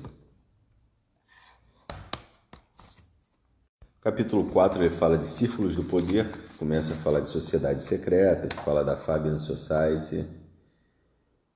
Capítulo 4.02 4.50
4 4.50 4.84
ele 4.84 4.96
fala 4.96 5.18
de 5.18 5.28
círculos 5.28 5.76
do 5.76 5.84
poder, 5.84 6.30
começa 6.58 6.94
a 6.94 6.96
falar 6.96 7.20
de 7.20 7.28
sociedades 7.28 7.86
secretas, 7.86 8.52
fala 8.64 8.84
da 8.84 8.96
Fabian 8.96 9.38
Society, 9.38 10.26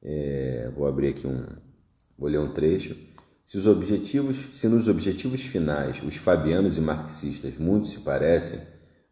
é, 0.04 0.70
vou 0.76 0.86
abrir 0.86 1.10
aqui 1.10 1.26
um. 1.26 1.46
Vou 2.18 2.30
ler 2.30 2.40
um 2.40 2.54
trecho. 2.54 2.96
Se, 3.46 3.58
os 3.58 3.66
objetivos, 3.66 4.50
se 4.54 4.68
nos 4.68 4.88
objetivos 4.88 5.44
finais 5.44 6.02
os 6.04 6.16
fabianos 6.16 6.78
e 6.78 6.82
marxistas 6.82 7.58
muito 7.58 7.88
se 7.88 8.00
parecem, 8.00 8.60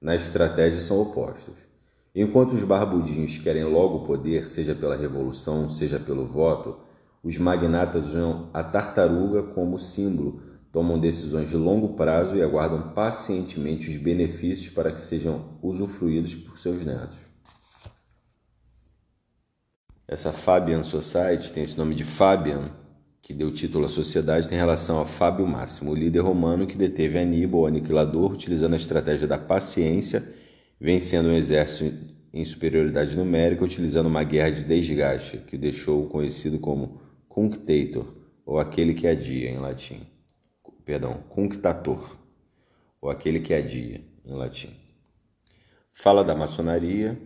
na 0.02 0.16
estratégia 0.16 0.80
são 0.80 1.02
opostos. 1.02 1.56
Enquanto 2.14 2.54
os 2.54 2.64
barbudinhos 2.64 3.38
querem 3.38 3.64
logo 3.64 3.98
o 3.98 4.06
poder, 4.06 4.50
seja 4.50 4.76
pela 4.76 4.98
revolução, 4.98 5.70
seja 5.70 6.00
pelo 6.00 6.26
voto, 6.26 6.78
os 7.24 7.38
magnatas 7.38 8.10
usam 8.10 8.50
a 8.54 8.64
tartaruga 8.64 9.44
como 9.44 9.80
símbolo, 9.80 10.42
tomam 10.72 11.00
decisões 11.00 11.50
de 11.50 11.56
longo 11.56 11.96
prazo 11.96 12.36
e 12.36 12.42
aguardam 12.42 12.94
pacientemente 12.94 13.90
os 13.90 13.98
benefícios 13.98 14.74
para 14.74 14.92
que 14.92 15.02
sejam 15.02 15.58
usufruídos 15.62 16.36
por 16.36 16.58
seus 16.58 16.84
netos. 16.84 17.31
Essa 20.12 20.34
Fabian 20.34 20.84
Society 20.84 21.54
tem 21.54 21.64
esse 21.64 21.78
nome 21.78 21.96
de 21.96 22.04
Fabian, 22.04 22.70
que 23.22 23.34
deu 23.34 23.50
título 23.50 23.86
à 23.86 23.88
sociedade, 23.88 24.50
tem 24.50 24.58
relação 24.58 25.00
a 25.00 25.06
Fábio 25.06 25.48
Máximo, 25.48 25.92
o 25.92 25.96
líder 25.96 26.20
romano 26.20 26.68
que 26.68 26.78
deteve 26.78 27.18
Aníbal, 27.18 27.62
o 27.62 27.66
aniquilador, 27.66 28.34
utilizando 28.34 28.74
a 28.74 28.76
estratégia 28.76 29.26
da 29.26 29.38
paciência, 29.38 30.22
vencendo 30.78 31.30
um 31.30 31.34
exército 31.34 31.98
em 32.34 32.44
superioridade 32.44 33.16
numérica, 33.16 33.64
utilizando 33.64 34.08
uma 34.08 34.22
guerra 34.26 34.52
de 34.52 34.66
desgaste, 34.66 35.38
que 35.38 35.58
deixou 35.58 36.04
o 36.04 36.10
conhecido 36.10 36.60
como 36.60 37.00
cunctator, 37.30 38.14
ou 38.46 38.60
aquele 38.60 38.94
que 38.94 39.08
adia 39.08 39.50
em 39.50 39.60
latim. 39.60 40.02
Perdão, 40.84 41.24
cunctator, 41.30 42.20
ou 43.00 43.10
aquele 43.10 43.40
que 43.40 43.54
adia 43.54 44.02
em 44.26 44.34
latim. 44.34 44.76
Fala 45.94 46.22
da 46.22 46.36
maçonaria, 46.36 47.18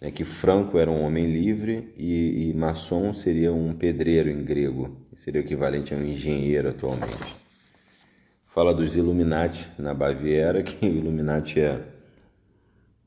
né, 0.00 0.10
que 0.10 0.24
Franco 0.24 0.78
era 0.78 0.90
um 0.90 1.02
homem 1.04 1.26
livre 1.26 1.92
e, 1.96 2.50
e 2.50 2.54
maçom 2.54 3.12
seria 3.12 3.52
um 3.52 3.74
pedreiro 3.74 4.30
em 4.30 4.44
grego, 4.44 4.96
seria 5.16 5.40
o 5.40 5.44
equivalente 5.44 5.92
a 5.92 5.96
um 5.96 6.04
engenheiro 6.04 6.68
atualmente. 6.68 7.36
Fala 8.46 8.74
dos 8.74 8.96
Illuminati 8.96 9.70
na 9.78 9.92
Baviera, 9.94 10.62
que 10.64 10.86
o 10.86 10.88
Illuminati 10.88 11.60
é 11.60 11.82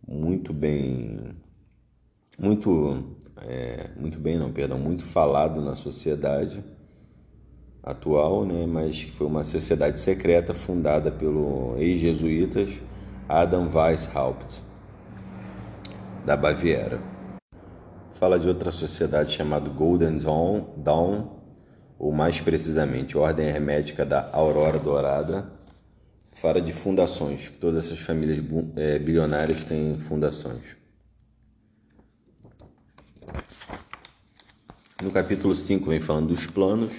muito 0.08 0.54
bem, 0.54 1.36
muito, 2.38 3.15
é, 3.38 3.89
muito 3.95 4.19
bem 4.19 4.38
não, 4.38 4.51
perdão, 4.51 4.77
muito 4.77 5.06
falado 5.06 5.62
na 5.62 5.75
sociedade 5.75 6.63
atual, 7.82 8.45
né, 8.45 8.65
mas 8.67 9.01
foi 9.01 9.25
uma 9.25 9.43
sociedade 9.43 9.97
secreta 9.97 10.54
fundada 10.54 11.12
pelo 11.12 11.75
ex-jesuítas 11.77 12.80
Adam 13.27 13.71
Weishaupt 13.73 14.71
da 16.26 16.38
Baviera. 16.38 17.02
Fala 18.12 18.40
de 18.40 18.48
outra 18.48 18.72
sociedade 18.72 19.34
chamada 19.34 19.70
Golden 19.70 20.20
Dawn, 20.20 21.42
ou 21.98 22.12
mais 22.12 22.40
precisamente 22.40 23.18
Ordem 23.18 23.48
Hermética 23.48 24.06
da 24.06 24.30
Aurora 24.32 24.78
Dourada. 24.78 25.52
Fala 26.36 26.62
de 26.62 26.74
fundações, 26.74 27.50
que 27.50 27.58
todas 27.58 27.86
essas 27.86 28.00
famílias 28.00 28.44
é, 28.76 29.00
bilionárias 29.00 29.64
têm 29.64 30.00
fundações. 30.00 30.78
No 35.02 35.12
capítulo 35.12 35.56
5 35.56 35.90
vem 35.90 36.00
falando 36.00 36.28
dos 36.28 36.46
planos. 36.46 36.92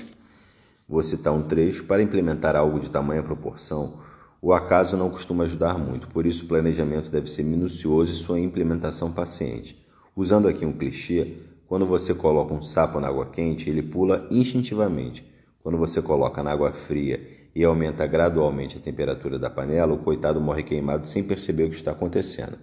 Vou 0.89 1.03
citar 1.03 1.33
um 1.33 1.43
trecho. 1.43 1.85
Para 1.85 2.03
implementar 2.03 2.57
algo 2.57 2.81
de 2.81 2.91
tamanha 2.91 3.23
proporção, 3.23 4.01
o 4.44 4.52
acaso 4.52 4.96
não 4.96 5.09
costuma 5.09 5.44
ajudar 5.44 5.78
muito, 5.78 6.09
por 6.09 6.26
isso 6.26 6.44
o 6.44 6.48
planejamento 6.48 7.12
deve 7.12 7.31
ser 7.31 7.44
minucioso 7.44 8.12
e 8.12 8.16
sua 8.16 8.40
implementação 8.40 9.12
paciente. 9.12 9.81
Usando 10.16 10.48
aqui 10.48 10.66
um 10.66 10.72
clichê, 10.72 11.35
quando 11.68 11.87
você 11.87 12.12
coloca 12.12 12.52
um 12.52 12.61
sapo 12.61 12.98
na 12.98 13.07
água 13.07 13.26
quente, 13.26 13.70
ele 13.70 13.83
pula 13.83 14.26
instintivamente. 14.33 15.24
Quando 15.62 15.78
você 15.78 16.02
coloca 16.02 16.42
na 16.42 16.50
água 16.50 16.72
fria 16.72 17.20
e 17.55 17.62
aumenta 17.62 18.05
gradualmente 18.05 18.76
a 18.76 18.81
temperatura 18.81 19.38
da 19.38 19.48
panela, 19.48 19.94
o 19.94 19.98
coitado 19.98 20.40
morre 20.40 20.64
queimado 20.64 21.07
sem 21.07 21.22
perceber 21.22 21.64
o 21.64 21.70
que 21.70 21.76
está 21.76 21.92
acontecendo. 21.92 22.59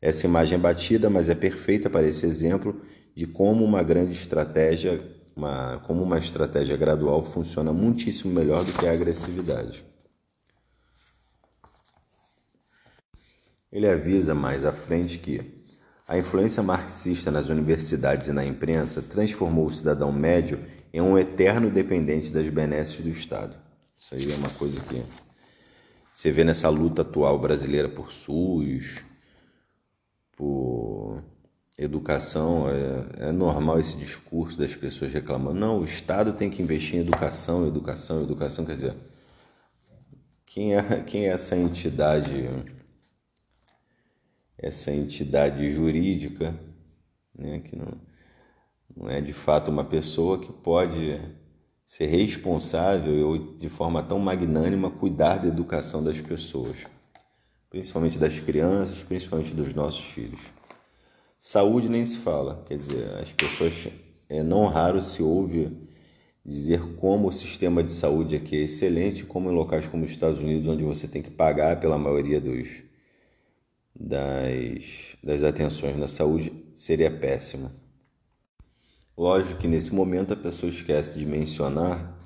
Essa 0.00 0.24
imagem 0.24 0.54
é 0.54 0.60
batida, 0.60 1.10
mas 1.10 1.28
é 1.28 1.34
perfeita 1.34 1.90
para 1.90 2.06
esse 2.06 2.24
exemplo 2.24 2.76
de 3.12 3.26
como 3.26 3.64
uma 3.64 3.82
grande 3.82 4.12
estratégia, 4.12 5.02
uma, 5.34 5.82
como 5.84 6.00
uma 6.00 6.18
estratégia 6.18 6.76
gradual 6.76 7.24
funciona 7.24 7.72
muitíssimo 7.72 8.32
melhor 8.32 8.64
do 8.64 8.72
que 8.72 8.86
a 8.86 8.92
agressividade. 8.92 9.84
Ele 13.70 13.86
avisa 13.86 14.34
mais 14.34 14.64
à 14.64 14.72
frente 14.72 15.18
que 15.18 15.58
a 16.06 16.16
influência 16.16 16.62
marxista 16.62 17.30
nas 17.30 17.50
universidades 17.50 18.28
e 18.28 18.32
na 18.32 18.44
imprensa 18.44 19.02
transformou 19.02 19.66
o 19.66 19.72
cidadão 19.72 20.10
médio 20.10 20.64
em 20.92 21.02
um 21.02 21.18
eterno 21.18 21.70
dependente 21.70 22.32
das 22.32 22.48
benesses 22.48 22.98
do 23.02 23.10
Estado. 23.10 23.56
Isso 23.96 24.14
aí 24.14 24.32
é 24.32 24.36
uma 24.36 24.48
coisa 24.48 24.80
que 24.80 25.02
você 26.14 26.32
vê 26.32 26.44
nessa 26.44 26.68
luta 26.70 27.02
atual 27.02 27.38
brasileira 27.38 27.90
por 27.90 28.10
SUS, 28.10 29.04
por 30.34 31.22
educação. 31.76 32.68
É, 32.70 33.28
é 33.28 33.32
normal 33.32 33.78
esse 33.78 33.96
discurso 33.96 34.58
das 34.58 34.74
pessoas 34.74 35.12
reclamando: 35.12 35.60
não, 35.60 35.80
o 35.80 35.84
Estado 35.84 36.32
tem 36.32 36.48
que 36.48 36.62
investir 36.62 36.96
em 36.96 37.00
educação, 37.00 37.66
educação, 37.66 38.22
educação. 38.22 38.64
Quer 38.64 38.74
dizer, 38.74 38.94
quem 40.46 40.74
é, 40.74 41.02
quem 41.06 41.26
é 41.26 41.32
essa 41.32 41.54
entidade? 41.54 42.48
Essa 44.58 44.92
entidade 44.92 45.70
jurídica, 45.72 46.58
né, 47.38 47.60
que 47.60 47.76
não, 47.76 47.92
não 48.96 49.08
é 49.08 49.20
de 49.20 49.32
fato 49.32 49.70
uma 49.70 49.84
pessoa 49.84 50.38
que 50.38 50.52
pode 50.52 51.20
ser 51.86 52.06
responsável 52.06 53.28
ou 53.28 53.38
de 53.58 53.68
forma 53.68 54.02
tão 54.02 54.18
magnânima 54.18 54.90
cuidar 54.90 55.38
da 55.38 55.48
educação 55.48 56.02
das 56.02 56.20
pessoas, 56.20 56.76
principalmente 57.70 58.18
das 58.18 58.40
crianças, 58.40 59.02
principalmente 59.02 59.54
dos 59.54 59.72
nossos 59.72 60.04
filhos. 60.04 60.40
Saúde 61.40 61.88
nem 61.88 62.04
se 62.04 62.18
fala, 62.18 62.64
quer 62.66 62.76
dizer, 62.76 63.14
as 63.22 63.32
pessoas 63.32 63.88
é 64.28 64.42
não 64.42 64.66
raro 64.66 65.00
se 65.00 65.22
ouve 65.22 65.88
dizer 66.44 66.96
como 66.96 67.28
o 67.28 67.32
sistema 67.32 67.82
de 67.82 67.92
saúde 67.92 68.34
aqui 68.34 68.56
é 68.56 68.60
excelente, 68.62 69.24
como 69.24 69.50
em 69.50 69.54
locais 69.54 69.86
como 69.86 70.04
os 70.04 70.10
Estados 70.10 70.40
Unidos, 70.40 70.68
onde 70.68 70.82
você 70.82 71.06
tem 71.06 71.22
que 71.22 71.30
pagar 71.30 71.78
pela 71.78 71.96
maioria 71.96 72.40
dos 72.40 72.87
das, 73.98 75.16
das 75.22 75.42
atenções 75.42 75.96
na 75.96 76.06
saúde 76.06 76.52
seria 76.74 77.10
péssima. 77.10 77.72
Lógico 79.16 79.60
que 79.60 79.66
nesse 79.66 79.92
momento 79.92 80.32
a 80.32 80.36
pessoa 80.36 80.70
esquece 80.70 81.18
de 81.18 81.26
mencionar 81.26 82.16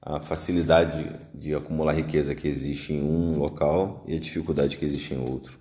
a 0.00 0.18
facilidade 0.20 1.14
de 1.34 1.54
acumular 1.54 1.92
riqueza 1.92 2.34
que 2.34 2.48
existe 2.48 2.94
em 2.94 3.02
um 3.02 3.38
local 3.38 4.02
e 4.08 4.16
a 4.16 4.18
dificuldade 4.18 4.78
que 4.78 4.84
existe 4.86 5.12
em 5.12 5.18
outro. 5.18 5.58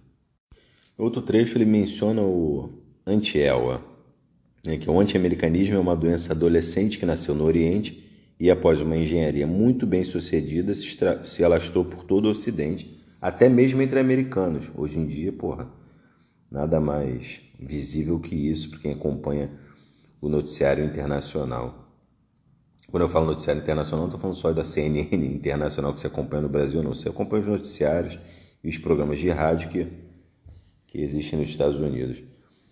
Outro 0.98 1.22
trecho 1.22 1.58
ele 1.58 1.66
menciona 1.66 2.22
o 2.22 2.70
anti-ELA, 3.06 3.84
né, 4.66 4.78
que 4.78 4.90
o 4.90 4.98
anti-americanismo 4.98 5.76
é 5.76 5.80
uma 5.80 5.96
doença 5.96 6.32
adolescente 6.32 6.98
que 6.98 7.06
nasceu 7.06 7.36
no 7.36 7.44
Oriente 7.44 8.06
e 8.40 8.50
após 8.50 8.80
uma 8.80 8.96
engenharia 8.96 9.46
muito 9.46 9.86
bem 9.86 10.06
sucedida 10.06 10.74
se, 10.74 10.98
se 11.24 11.44
alastrou 11.44 11.84
por 11.84 12.06
todo 12.06 12.28
o 12.28 12.32
Ocidente 12.32 12.99
até 13.22 13.50
mesmo 13.50 13.82
entre 13.82 14.00
americanos. 14.00 14.72
Hoje 14.76 15.00
em 15.00 15.06
dia, 15.06 15.32
porra, 15.32 15.68
nada 16.50 16.80
mais 16.80 17.42
visível 17.60 18.20
que 18.20 18.36
isso 18.36 18.70
para 18.70 18.80
quem 18.80 18.94
acompanha 18.94 19.52
o 20.22 20.30
noticiário 20.30 20.84
internacional. 20.84 21.88
Quando 22.90 23.04
eu 23.04 23.10
falo 23.10 23.28
noticiário 23.28 23.62
internacional, 23.62 24.08
não 24.08 24.08
estou 24.08 24.20
falando 24.20 24.38
só 24.38 24.52
da 24.52 24.64
CNN 24.64 25.28
internacional 25.28 25.94
que 25.94 26.02
você 26.02 26.08
acompanha 26.08 26.42
no 26.42 26.50
Brasil, 26.50 26.82
não. 26.82 26.96
Você 26.96 27.10
acompanha 27.10 27.44
os 27.44 27.48
noticiários 27.48 28.18
e 28.64 28.70
os 28.70 28.78
programas 28.78 29.20
de 29.20 29.30
rádio 29.30 29.70
que, 29.70 29.88
que 30.88 31.00
existem 31.00 31.40
nos 31.40 31.50
Estados 31.50 31.80
Unidos. 31.80 32.24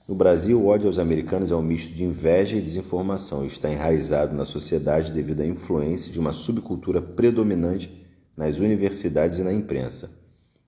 No 0.08 0.16
Brasil, 0.16 0.60
o 0.60 0.68
ódio 0.68 0.88
aos 0.88 0.98
americanos 0.98 1.52
é 1.52 1.56
um 1.56 1.62
misto 1.62 1.94
de 1.94 2.04
inveja 2.04 2.56
e 2.56 2.62
desinformação 2.62 3.44
e 3.44 3.48
está 3.48 3.70
enraizado 3.70 4.34
na 4.36 4.46
sociedade 4.46 5.12
devido 5.12 5.42
à 5.42 5.46
influência 5.46 6.12
de 6.12 6.20
uma 6.20 6.32
subcultura 6.32 7.02
predominante 7.02 8.08
nas 8.36 8.58
universidades 8.58 9.38
e 9.40 9.44
na 9.44 9.52
imprensa. 9.52 10.10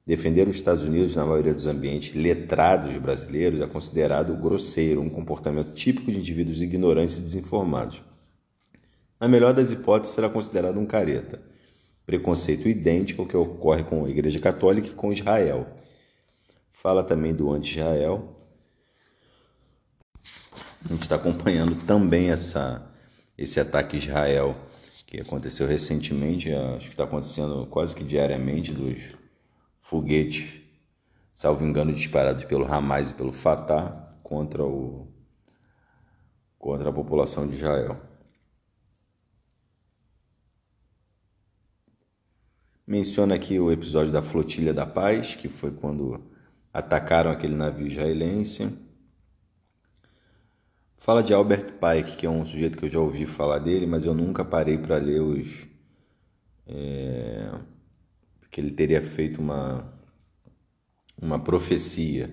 Defender 0.09 0.47
os 0.47 0.55
Estados 0.55 0.85
Unidos 0.85 1.15
na 1.15 1.23
maioria 1.23 1.53
dos 1.53 1.67
ambientes 1.67 2.15
letrados 2.15 2.97
brasileiros 2.97 3.61
é 3.61 3.67
considerado 3.67 4.35
grosseiro, 4.35 4.99
um 4.99 5.07
comportamento 5.07 5.71
típico 5.73 6.11
de 6.11 6.17
indivíduos 6.17 6.63
ignorantes 6.63 7.19
e 7.19 7.21
desinformados. 7.21 8.01
Na 9.19 9.27
melhor 9.27 9.53
das 9.53 9.71
hipóteses, 9.71 10.15
será 10.15 10.27
considerado 10.27 10.79
um 10.79 10.85
careta. 10.87 11.39
Preconceito 12.07 12.67
idêntico 12.67 13.21
ao 13.21 13.27
que 13.27 13.37
ocorre 13.37 13.83
com 13.83 14.03
a 14.03 14.09
Igreja 14.09 14.39
Católica 14.39 14.87
e 14.87 14.95
com 14.95 15.13
Israel. 15.13 15.67
Fala 16.71 17.03
também 17.03 17.35
do 17.35 17.51
anti-Israel. 17.51 18.35
A 20.85 20.91
gente 20.91 21.03
está 21.03 21.17
acompanhando 21.17 21.85
também 21.85 22.31
essa, 22.31 22.83
esse 23.37 23.59
ataque 23.59 23.97
Israel 23.97 24.55
que 25.05 25.21
aconteceu 25.21 25.67
recentemente, 25.67 26.51
acho 26.51 26.85
que 26.85 26.93
está 26.93 27.03
acontecendo 27.03 27.67
quase 27.67 27.95
que 27.95 28.03
diariamente, 28.03 28.73
dos 28.73 29.18
foguetes, 29.89 30.61
salvo 31.33 31.65
engano, 31.65 31.91
disparados 31.91 32.43
pelo 32.43 32.71
Hamas 32.71 33.09
e 33.09 33.13
pelo 33.15 33.31
Fatah 33.31 34.05
contra, 34.21 34.63
o, 34.63 35.07
contra 36.59 36.89
a 36.91 36.93
população 36.93 37.47
de 37.47 37.55
Israel. 37.55 37.99
Menciona 42.85 43.33
aqui 43.33 43.59
o 43.59 43.71
episódio 43.71 44.11
da 44.11 44.21
Flotilha 44.21 44.71
da 44.71 44.85
Paz, 44.85 45.35
que 45.35 45.49
foi 45.49 45.71
quando 45.71 46.23
atacaram 46.71 47.31
aquele 47.31 47.55
navio 47.55 47.87
israelense. 47.87 48.77
Fala 50.97 51.23
de 51.23 51.33
Albert 51.33 51.79
Pike, 51.79 52.17
que 52.17 52.27
é 52.27 52.29
um 52.29 52.45
sujeito 52.45 52.77
que 52.77 52.85
eu 52.85 52.89
já 52.89 52.99
ouvi 52.99 53.25
falar 53.25 53.57
dele, 53.57 53.87
mas 53.87 54.05
eu 54.05 54.13
nunca 54.13 54.45
parei 54.45 54.77
para 54.77 54.97
ler 54.97 55.19
os. 55.19 55.65
É, 56.67 57.51
que 58.59 58.65
ele 58.65 58.71
teria 58.71 59.01
feito 59.01 59.39
uma, 59.39 59.93
uma 61.21 61.39
profecia. 61.39 62.29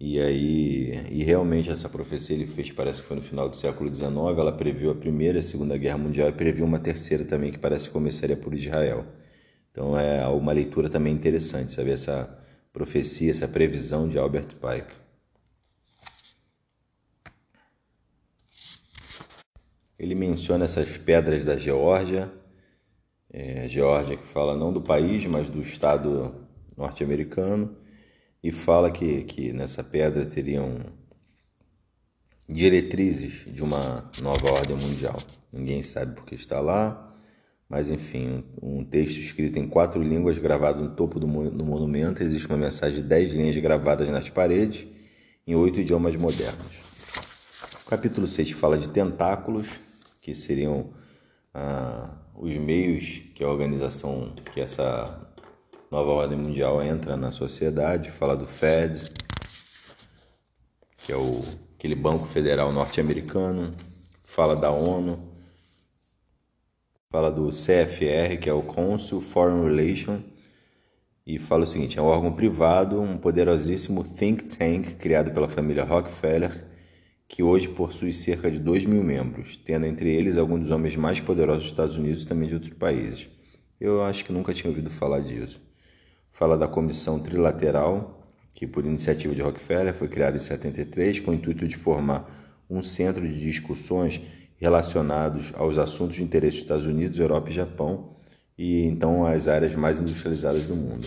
E 0.00 0.20
aí, 0.20 1.08
e 1.10 1.24
realmente 1.24 1.70
essa 1.70 1.88
profecia 1.88 2.36
ele 2.36 2.46
fez, 2.46 2.70
parece 2.70 3.02
que 3.02 3.08
foi 3.08 3.16
no 3.16 3.22
final 3.22 3.48
do 3.48 3.56
século 3.56 3.92
XIX. 3.92 4.12
Ela 4.38 4.52
previu 4.52 4.92
a 4.92 4.94
primeira 4.94 5.38
e 5.38 5.40
a 5.40 5.42
segunda 5.42 5.76
guerra 5.76 5.98
mundial 5.98 6.28
e 6.28 6.32
previu 6.32 6.64
uma 6.64 6.78
terceira 6.78 7.24
também 7.24 7.50
que 7.50 7.58
parece 7.58 7.88
que 7.88 7.92
começaria 7.92 8.36
por 8.36 8.54
Israel. 8.54 9.04
Então 9.72 9.98
é 9.98 10.26
uma 10.28 10.52
leitura 10.52 10.88
também 10.88 11.12
interessante, 11.12 11.72
saber 11.72 11.94
essa 11.94 12.38
profecia, 12.72 13.32
essa 13.32 13.48
previsão 13.48 14.08
de 14.08 14.18
Albert 14.18 14.54
Pike. 14.54 14.94
Ele 19.98 20.14
menciona 20.14 20.64
essas 20.64 20.96
pedras 20.96 21.44
da 21.44 21.58
Geórgia, 21.58 22.30
é, 23.30 23.68
Geórgia 23.68 24.16
que 24.16 24.26
fala 24.26 24.56
não 24.56 24.72
do 24.72 24.80
país, 24.80 25.24
mas 25.26 25.48
do 25.48 25.60
estado 25.60 26.34
norte-americano, 26.76 27.76
e 28.42 28.52
fala 28.52 28.90
que, 28.90 29.24
que 29.24 29.52
nessa 29.52 29.82
pedra 29.82 30.24
teriam 30.24 30.80
diretrizes 32.48 33.44
de 33.52 33.62
uma 33.62 34.10
nova 34.22 34.52
ordem 34.52 34.76
mundial. 34.76 35.18
Ninguém 35.52 35.82
sabe 35.82 36.14
porque 36.14 36.34
está 36.34 36.60
lá, 36.60 37.12
mas 37.68 37.90
enfim, 37.90 38.44
um 38.62 38.84
texto 38.84 39.18
escrito 39.18 39.58
em 39.58 39.68
quatro 39.68 40.02
línguas 40.02 40.38
gravado 40.38 40.82
no 40.82 40.94
topo 40.94 41.20
do, 41.20 41.26
do 41.50 41.64
monumento. 41.64 42.22
Existe 42.22 42.46
uma 42.46 42.56
mensagem 42.56 43.02
de 43.02 43.06
dez 43.06 43.32
linhas 43.32 43.56
gravadas 43.56 44.08
nas 44.08 44.28
paredes 44.30 44.86
em 45.46 45.54
oito 45.54 45.80
idiomas 45.80 46.16
modernos. 46.16 46.88
O 47.84 47.88
capítulo 47.88 48.26
6 48.26 48.52
fala 48.52 48.78
de 48.78 48.88
tentáculos, 48.88 49.80
que 50.20 50.34
seriam 50.34 50.90
ah, 51.52 52.14
os 52.40 52.54
meios 52.54 53.22
que 53.34 53.42
a 53.42 53.48
organização, 53.48 54.32
que 54.52 54.60
essa 54.60 55.28
nova 55.90 56.10
ordem 56.12 56.38
mundial 56.38 56.82
entra 56.82 57.16
na 57.16 57.30
sociedade. 57.30 58.10
Fala 58.10 58.36
do 58.36 58.46
Fed, 58.46 59.10
que 60.98 61.10
é 61.12 61.16
o, 61.16 61.42
aquele 61.76 61.96
banco 61.96 62.26
federal 62.26 62.72
norte-americano. 62.72 63.74
Fala 64.22 64.54
da 64.54 64.70
ONU. 64.70 65.18
Fala 67.10 67.32
do 67.32 67.48
CFR, 67.48 68.38
que 68.40 68.48
é 68.48 68.52
o 68.52 68.62
Council 68.62 69.20
Foreign 69.20 69.64
Relations. 69.64 70.22
E 71.26 71.38
fala 71.38 71.64
o 71.64 71.66
seguinte: 71.66 71.98
é 71.98 72.02
um 72.02 72.06
órgão 72.06 72.32
privado, 72.32 73.00
um 73.00 73.18
poderosíssimo 73.18 74.04
think 74.04 74.44
tank 74.44 74.94
criado 74.96 75.32
pela 75.32 75.48
família 75.48 75.84
Rockefeller 75.84 76.67
que 77.28 77.42
hoje 77.42 77.68
possui 77.68 78.12
cerca 78.12 78.50
de 78.50 78.58
2 78.58 78.86
mil 78.86 79.04
membros, 79.04 79.56
tendo 79.56 79.84
entre 79.84 80.10
eles 80.10 80.38
alguns 80.38 80.62
dos 80.62 80.70
homens 80.70 80.96
mais 80.96 81.20
poderosos 81.20 81.64
dos 81.64 81.72
Estados 81.72 81.96
Unidos 81.98 82.22
e 82.22 82.26
também 82.26 82.48
de 82.48 82.54
outros 82.54 82.72
países. 82.72 83.28
Eu 83.78 84.02
acho 84.02 84.24
que 84.24 84.32
nunca 84.32 84.54
tinha 84.54 84.70
ouvido 84.70 84.88
falar 84.88 85.20
disso. 85.20 85.60
Fala 86.30 86.56
da 86.56 86.66
Comissão 86.66 87.20
Trilateral, 87.20 88.32
que 88.52 88.66
por 88.66 88.84
iniciativa 88.84 89.34
de 89.34 89.42
Rockefeller 89.42 89.94
foi 89.94 90.08
criada 90.08 90.38
em 90.38 90.40
73 90.40 91.20
com 91.20 91.30
o 91.30 91.34
intuito 91.34 91.68
de 91.68 91.76
formar 91.76 92.64
um 92.68 92.82
centro 92.82 93.28
de 93.28 93.38
discussões 93.38 94.20
relacionados 94.56 95.52
aos 95.54 95.78
assuntos 95.78 96.16
de 96.16 96.24
interesse 96.24 96.56
dos 96.56 96.62
Estados 96.62 96.86
Unidos, 96.86 97.18
Europa 97.18 97.50
e 97.50 97.52
Japão, 97.52 98.16
e 98.56 98.84
então 98.84 99.24
as 99.24 99.46
áreas 99.46 99.76
mais 99.76 100.00
industrializadas 100.00 100.64
do 100.64 100.74
mundo. 100.74 101.06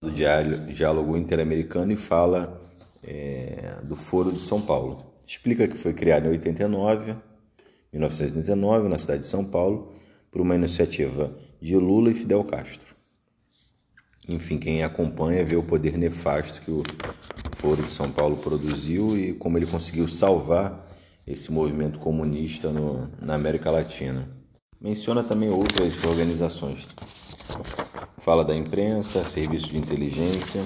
Do 0.00 0.12
diálogo 0.12 1.16
interamericano 1.16 1.92
e 1.92 1.96
fala 1.96 2.67
é, 3.08 3.76
do 3.82 3.96
Foro 3.96 4.30
de 4.30 4.40
São 4.40 4.60
Paulo. 4.60 5.14
Explica 5.26 5.66
que 5.66 5.78
foi 5.78 5.94
criado 5.94 6.26
em 6.26 6.30
89, 6.30 7.16
1989, 7.90 8.88
na 8.88 8.98
cidade 8.98 9.22
de 9.22 9.26
São 9.26 9.44
Paulo, 9.44 9.94
por 10.30 10.42
uma 10.42 10.54
iniciativa 10.54 11.34
de 11.60 11.74
Lula 11.74 12.10
e 12.10 12.14
Fidel 12.14 12.44
Castro. 12.44 12.94
Enfim, 14.28 14.58
quem 14.58 14.82
acompanha 14.82 15.42
vê 15.42 15.56
o 15.56 15.62
poder 15.62 15.96
nefasto 15.96 16.60
que 16.60 16.70
o 16.70 16.82
Foro 17.56 17.82
de 17.82 17.90
São 17.90 18.10
Paulo 18.10 18.36
produziu 18.36 19.18
e 19.18 19.32
como 19.32 19.56
ele 19.56 19.66
conseguiu 19.66 20.06
salvar 20.06 20.86
esse 21.26 21.50
movimento 21.50 21.98
comunista 21.98 22.68
no, 22.68 23.10
na 23.20 23.34
América 23.34 23.70
Latina. 23.70 24.28
Menciona 24.78 25.24
também 25.24 25.48
outras 25.48 26.04
organizações. 26.04 26.88
Fala 28.18 28.44
da 28.44 28.54
imprensa, 28.54 29.24
serviços 29.24 29.70
de 29.70 29.78
inteligência, 29.78 30.62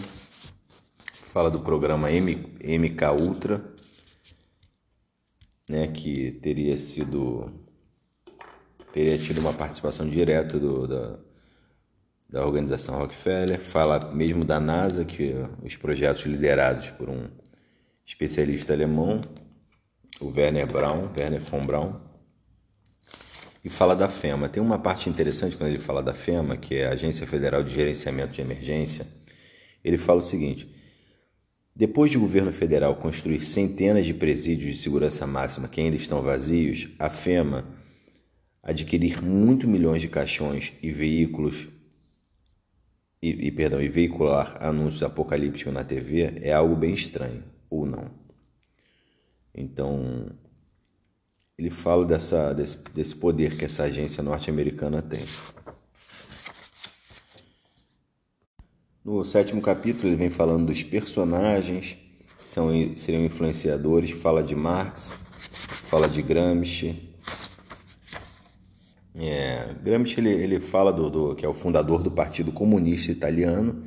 fala 1.32 1.50
do 1.50 1.60
programa 1.60 2.12
M, 2.12 2.34
MK 2.62 3.04
Ultra, 3.18 3.64
né, 5.66 5.88
que 5.88 6.32
teria 6.42 6.76
sido 6.76 7.50
teria 8.92 9.16
tido 9.16 9.40
uma 9.40 9.54
participação 9.54 10.06
direta 10.06 10.60
do, 10.60 10.86
da, 10.86 11.18
da 12.28 12.46
organização 12.46 12.98
Rockefeller, 12.98 13.58
fala 13.58 14.12
mesmo 14.12 14.44
da 14.44 14.60
NASA, 14.60 15.06
que 15.06 15.32
os 15.64 15.74
projetos 15.74 16.26
liderados 16.26 16.90
por 16.90 17.08
um 17.08 17.26
especialista 18.04 18.74
alemão, 18.74 19.22
o 20.20 20.26
Werner 20.26 20.66
Braun, 20.66 21.08
Werner 21.16 21.40
von 21.40 21.64
Braun, 21.64 21.98
e 23.64 23.70
fala 23.70 23.96
da 23.96 24.10
FEMA. 24.10 24.50
Tem 24.50 24.62
uma 24.62 24.78
parte 24.78 25.08
interessante 25.08 25.56
quando 25.56 25.70
ele 25.70 25.78
fala 25.78 26.02
da 26.02 26.12
FEMA, 26.12 26.58
que 26.58 26.74
é 26.74 26.88
a 26.88 26.90
Agência 26.90 27.26
Federal 27.26 27.62
de 27.62 27.72
Gerenciamento 27.72 28.34
de 28.34 28.42
Emergência. 28.42 29.06
Ele 29.82 29.96
fala 29.96 30.20
o 30.20 30.22
seguinte: 30.22 30.81
depois 31.74 32.10
de 32.10 32.18
o 32.18 32.20
governo 32.20 32.52
federal 32.52 32.96
construir 32.96 33.44
centenas 33.44 34.04
de 34.04 34.12
presídios 34.12 34.76
de 34.76 34.82
segurança 34.82 35.26
máxima 35.26 35.68
que 35.68 35.80
ainda 35.80 35.96
estão 35.96 36.22
vazios, 36.22 36.88
a 36.98 37.08
FEMA 37.08 37.64
adquirir 38.62 39.22
muitos 39.22 39.68
milhões 39.68 40.00
de 40.00 40.08
caixões 40.08 40.72
e 40.82 40.90
veículos 40.90 41.68
e, 43.22 43.46
e, 43.46 43.50
perdão, 43.52 43.80
e 43.80 43.88
veicular 43.88 44.56
anúncios 44.60 45.02
apocalípticos 45.02 45.72
na 45.72 45.84
TV 45.84 46.40
é 46.42 46.52
algo 46.52 46.74
bem 46.74 46.92
estranho, 46.92 47.44
ou 47.70 47.86
não. 47.86 48.10
Então, 49.54 50.26
ele 51.56 51.70
fala 51.70 52.04
dessa, 52.04 52.52
desse, 52.52 52.78
desse 52.92 53.14
poder 53.14 53.56
que 53.56 53.64
essa 53.64 53.84
agência 53.84 54.22
norte-americana 54.22 55.00
tem. 55.00 55.20
No 59.04 59.24
sétimo 59.24 59.60
capítulo, 59.60 60.06
ele 60.06 60.14
vem 60.14 60.30
falando 60.30 60.66
dos 60.66 60.84
personagens, 60.84 61.96
são, 62.44 62.70
seriam 62.94 63.24
influenciadores, 63.24 64.12
fala 64.12 64.44
de 64.44 64.54
Marx, 64.54 65.12
fala 65.90 66.08
de 66.08 66.22
Gramsci. 66.22 67.10
É, 69.16 69.74
Gramsci 69.82 70.20
ele, 70.20 70.30
ele 70.30 70.60
fala 70.60 70.92
do, 70.92 71.10
do, 71.10 71.34
que 71.34 71.44
é 71.44 71.48
o 71.48 71.52
fundador 71.52 72.00
do 72.00 72.12
Partido 72.12 72.52
Comunista 72.52 73.10
Italiano, 73.10 73.82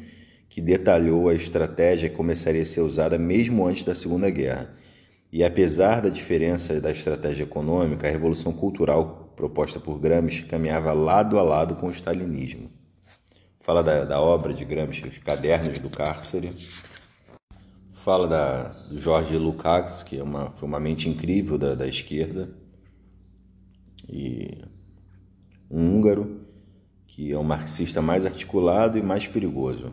que 0.50 0.60
detalhou 0.60 1.30
a 1.30 1.34
estratégia 1.34 2.10
que 2.10 2.16
começaria 2.16 2.64
a 2.64 2.66
ser 2.66 2.82
usada 2.82 3.18
mesmo 3.18 3.66
antes 3.66 3.86
da 3.86 3.96
Segunda 3.96 4.30
Guerra. 4.30 4.74
E 5.32 5.46
apesar 5.46 6.02
da 6.02 6.10
diferença 6.10 6.82
da 6.82 6.92
estratégia 6.92 7.44
econômica, 7.44 8.06
a 8.06 8.12
revolução 8.12 8.52
cultural 8.52 9.32
proposta 9.34 9.80
por 9.80 9.98
Gramsci 9.98 10.44
caminhava 10.44 10.92
lado 10.92 11.40
a 11.40 11.42
lado 11.42 11.76
com 11.76 11.88
o 11.88 11.92
stalinismo 11.92 12.70
fala 13.66 13.82
da, 13.82 14.06
da 14.06 14.22
obra 14.22 14.54
de 14.54 14.64
Gramsci, 14.64 15.08
Os 15.08 15.18
Cadernos 15.18 15.80
do 15.80 15.90
Cárcere, 15.90 16.54
fala 17.94 18.28
da, 18.28 18.68
do 18.88 19.00
Jorge 19.00 19.36
Lukács, 19.40 20.04
que 20.04 20.20
é 20.20 20.24
uma, 20.24 20.52
foi 20.52 20.70
uma 20.70 20.80
mente 20.80 21.10
incrível 21.10 21.58
da, 21.58 21.74
da 21.74 21.88
esquerda, 21.88 22.48
e 24.08 24.64
um 25.68 25.98
húngaro, 25.98 26.46
que 27.08 27.32
é 27.32 27.38
o 27.40 27.44
marxista 27.44 28.04
mais 28.04 28.24
articulado 28.24 29.00
e 29.00 29.02
mais 29.02 29.26
perigoso. 29.26 29.92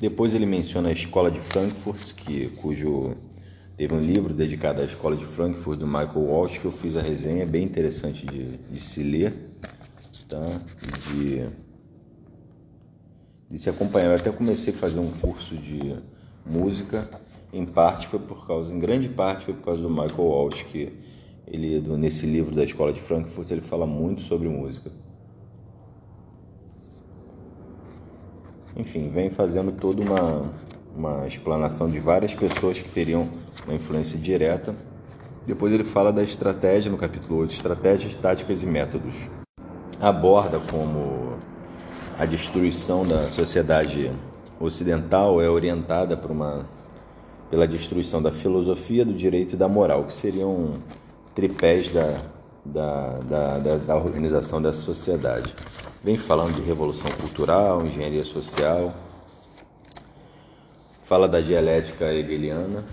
Depois 0.00 0.32
ele 0.32 0.46
menciona 0.46 0.88
a 0.88 0.92
Escola 0.92 1.30
de 1.30 1.40
Frankfurt, 1.40 2.14
que, 2.14 2.48
cujo 2.56 3.14
teve 3.76 3.92
um 3.92 4.00
livro 4.00 4.32
dedicado 4.32 4.80
à 4.80 4.84
Escola 4.86 5.14
de 5.14 5.26
Frankfurt 5.26 5.78
do 5.78 5.86
Michael 5.86 6.20
Walsh, 6.20 6.56
que 6.56 6.64
eu 6.64 6.72
fiz 6.72 6.96
a 6.96 7.02
resenha, 7.02 7.42
é 7.42 7.46
bem 7.46 7.64
interessante 7.64 8.26
de, 8.26 8.56
de 8.56 8.80
se 8.80 9.02
ler 9.02 9.53
tá? 10.28 10.60
de, 11.10 11.48
de 13.48 13.58
se 13.58 13.70
acompanhar. 13.70 14.10
Eu 14.10 14.16
até 14.16 14.30
comecei 14.30 14.72
a 14.72 14.76
fazer 14.76 14.98
um 14.98 15.10
curso 15.10 15.56
de 15.56 15.96
música, 16.44 17.08
em 17.52 17.64
parte 17.64 18.06
foi 18.06 18.18
por 18.18 18.46
causa, 18.46 18.72
em 18.72 18.78
grande 18.78 19.08
parte 19.08 19.46
foi 19.46 19.54
por 19.54 19.64
causa 19.64 19.82
do 19.82 19.88
Michael 19.88 20.24
Walsh, 20.24 20.64
que 20.64 20.92
ele 21.46 21.80
nesse 21.96 22.26
livro 22.26 22.54
da 22.54 22.64
Escola 22.64 22.92
de 22.92 23.00
Frankfurt 23.00 23.50
ele 23.50 23.60
fala 23.60 23.86
muito 23.86 24.22
sobre 24.22 24.48
música. 24.48 24.90
Enfim, 28.76 29.08
vem 29.08 29.30
fazendo 29.30 29.70
toda 29.70 30.02
uma, 30.02 30.52
uma 30.96 31.26
explanação 31.28 31.88
de 31.88 32.00
várias 32.00 32.34
pessoas 32.34 32.78
que 32.78 32.90
teriam 32.90 33.28
uma 33.64 33.74
influência 33.74 34.18
direta. 34.18 34.74
Depois 35.46 35.72
ele 35.72 35.84
fala 35.84 36.12
da 36.12 36.22
estratégia 36.22 36.90
no 36.90 36.98
capítulo 36.98 37.40
8, 37.40 37.52
estratégias, 37.52 38.16
táticas 38.16 38.62
e 38.62 38.66
métodos. 38.66 39.14
Aborda 40.00 40.58
como 40.58 41.34
a 42.18 42.26
destruição 42.26 43.06
da 43.06 43.28
sociedade 43.28 44.12
ocidental 44.60 45.40
é 45.40 45.48
orientada 45.48 46.16
por 46.16 46.30
uma, 46.30 46.66
pela 47.50 47.66
destruição 47.66 48.22
da 48.22 48.30
filosofia, 48.30 49.04
do 49.04 49.12
direito 49.12 49.54
e 49.54 49.56
da 49.56 49.68
moral, 49.68 50.04
que 50.04 50.14
seriam 50.14 50.74
tripés 51.34 51.88
da, 51.88 52.22
da, 52.64 53.18
da, 53.18 53.58
da, 53.58 53.76
da 53.76 53.96
organização 53.96 54.62
dessa 54.62 54.80
sociedade. 54.80 55.54
Vem 56.02 56.16
falando 56.16 56.54
de 56.54 56.62
revolução 56.62 57.10
cultural, 57.12 57.84
engenharia 57.84 58.24
social, 58.24 58.94
fala 61.02 61.28
da 61.28 61.40
dialética 61.40 62.12
hegeliana 62.12 62.84